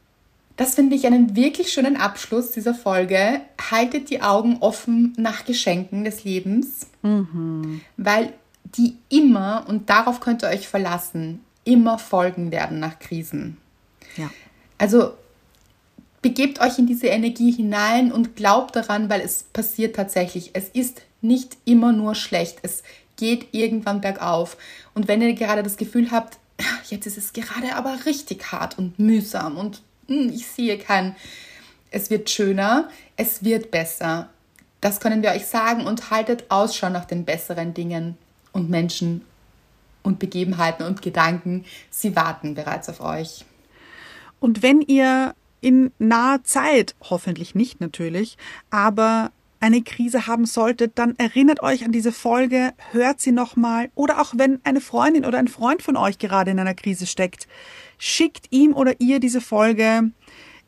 Das 0.58 0.76
finde 0.76 0.96
ich 0.96 1.08
einen 1.08 1.36
wirklich 1.36 1.72
schönen 1.72 1.98
Abschluss 1.98 2.52
dieser 2.52 2.76
Folge. 2.76 3.42
Haltet 3.72 4.10
die 4.10 4.22
Augen 4.22 4.58
offen 4.60 5.14
nach 5.18 5.46
Geschenken 5.46 6.04
des 6.04 6.24
Lebens, 6.24 6.88
mhm. 7.02 7.82
weil 7.98 8.34
die 8.76 8.98
immer, 9.10 9.66
und 9.68 9.90
darauf 9.90 10.20
könnt 10.20 10.44
ihr 10.44 10.50
euch 10.50 10.68
verlassen, 10.68 11.42
immer 11.64 11.98
folgen 11.98 12.52
werden 12.52 12.80
nach 12.80 13.00
Krisen. 13.00 13.58
Ja. 14.18 14.30
Also 14.78 15.14
begebt 16.22 16.62
euch 16.62 16.78
in 16.78 16.88
diese 16.88 17.08
Energie 17.08 17.52
hinein 17.52 18.12
und 18.12 18.36
glaubt 18.36 18.76
daran, 18.76 19.10
weil 19.10 19.22
es 19.22 19.44
passiert 19.44 19.96
tatsächlich. 19.96 20.52
Es 20.54 20.70
ist 20.70 21.02
nicht 21.22 21.58
immer 21.66 21.92
nur 21.92 22.16
schlecht. 22.16 22.60
Es 22.62 22.84
geht 23.18 23.54
irgendwann 23.54 24.02
bergauf. 24.02 24.58
Und 24.94 25.08
wenn 25.08 25.22
ihr 25.22 25.34
gerade 25.34 25.64
das 25.64 25.78
Gefühl 25.78 26.12
habt, 26.12 26.38
jetzt 26.90 27.06
ist 27.06 27.18
es 27.18 27.34
gerade 27.34 27.76
aber 27.76 28.06
richtig 28.06 28.52
hart 28.52 28.78
und 28.78 29.00
mühsam 29.00 29.58
und 29.58 29.82
hm, 30.08 30.30
ich 30.30 30.48
sehe 30.48 30.78
kein, 30.78 31.16
es 31.92 32.10
wird 32.10 32.30
schöner, 32.30 32.90
es 33.18 33.44
wird 33.44 33.72
besser. 33.72 34.30
Das 34.80 35.00
können 35.00 35.22
wir 35.22 35.32
euch 35.32 35.46
sagen 35.46 35.86
und 35.86 36.10
haltet 36.10 36.46
Ausschau 36.50 36.90
nach 36.90 37.06
den 37.06 37.26
besseren 37.26 37.74
Dingen 37.74 38.18
und 38.52 38.70
Menschen 38.70 39.22
und 40.02 40.18
Begebenheiten 40.18 40.86
und 40.86 41.02
Gedanken. 41.02 41.66
Sie 41.92 42.16
warten 42.16 42.56
bereits 42.56 42.90
auf 42.90 43.02
euch. 43.02 43.46
Und 44.40 44.64
wenn 44.64 44.82
ihr 44.82 45.36
in 45.62 45.92
naher 46.00 46.44
Zeit, 46.44 46.96
hoffentlich 47.02 47.56
nicht 47.56 47.80
natürlich, 47.80 48.38
aber 48.70 49.32
eine 49.62 49.84
Krise 49.84 50.26
haben 50.26 50.46
solltet, 50.46 50.98
dann 50.98 51.16
erinnert 51.18 51.62
euch 51.62 51.86
an 51.86 51.92
diese 51.92 52.12
Folge, 52.12 52.74
hört 52.92 53.22
sie 53.22 53.32
nochmal 53.32 53.92
oder 53.94 54.20
auch 54.20 54.34
wenn 54.36 54.60
eine 54.64 54.82
Freundin 54.82 55.24
oder 55.24 55.38
ein 55.38 55.48
Freund 55.48 55.84
von 55.84 55.96
euch 55.96 56.18
gerade 56.18 56.50
in 56.52 56.60
einer 56.60 56.74
Krise 56.74 57.06
steckt, 57.06 57.48
schickt 58.00 58.48
ihm 58.50 58.74
oder 58.74 59.00
ihr 59.00 59.20
diese 59.20 59.40
Folge. 59.40 60.12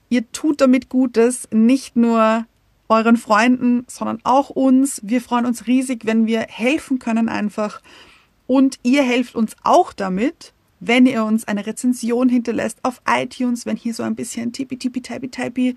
Ihr 0.09 0.31
tut 0.31 0.61
damit 0.61 0.89
Gutes, 0.89 1.47
nicht 1.51 1.95
nur 1.95 2.45
euren 2.87 3.17
Freunden, 3.17 3.85
sondern 3.87 4.19
auch 4.23 4.51
uns. 4.51 5.01
Wir 5.03 5.21
freuen 5.21 5.47
uns 5.47 5.65
riesig, 5.65 6.05
wenn 6.05 6.27
wir 6.27 6.41
helfen 6.41 6.99
können 6.99 7.29
einfach. 7.29 7.81
Und 8.45 8.77
ihr 8.83 9.01
helft 9.01 9.33
uns 9.35 9.55
auch 9.63 9.93
damit, 9.93 10.53
wenn 10.87 11.05
ihr 11.05 11.23
uns 11.23 11.47
eine 11.47 11.65
Rezension 11.65 12.29
hinterlässt 12.29 12.79
auf 12.83 13.01
iTunes, 13.07 13.65
wenn 13.65 13.77
hier 13.77 13.93
so 13.93 14.03
ein 14.03 14.15
bisschen 14.15 14.51
tippi 14.51 14.77
tippi 14.77 15.01
tippi 15.01 15.29
tippi 15.29 15.75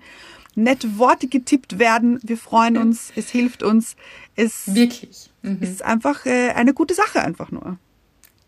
nette 0.57 0.97
Worte 0.97 1.27
getippt 1.27 1.79
werden. 1.79 2.19
Wir 2.23 2.37
freuen 2.37 2.77
uns, 2.77 3.11
es 3.15 3.29
hilft 3.29 3.63
uns. 3.63 3.95
Es 4.35 4.73
wirklich 4.73 5.29
mhm. 5.43 5.59
ist 5.61 5.83
einfach 5.83 6.25
äh, 6.25 6.49
eine 6.49 6.73
gute 6.73 6.95
Sache 6.95 7.21
einfach 7.21 7.51
nur. 7.51 7.77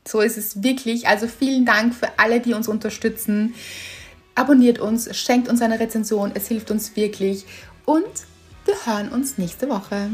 So 0.08 0.22
ist 0.22 0.38
es 0.38 0.64
wirklich. 0.64 1.08
Also 1.08 1.28
vielen 1.28 1.66
Dank 1.66 1.94
für 1.94 2.18
alle, 2.18 2.40
die 2.40 2.54
uns 2.54 2.68
unterstützen. 2.68 3.54
Abonniert 4.34 4.80
uns, 4.80 5.16
schenkt 5.16 5.48
uns 5.50 5.62
eine 5.62 5.80
Rezension. 5.80 6.32
Es 6.34 6.48
hilft 6.48 6.72
uns 6.72 6.96
wirklich. 6.96 7.46
Und 7.86 8.04
wir 8.66 8.76
hören 8.86 9.10
uns 9.10 9.38
nächste 9.38 9.70
Woche. 9.70 10.10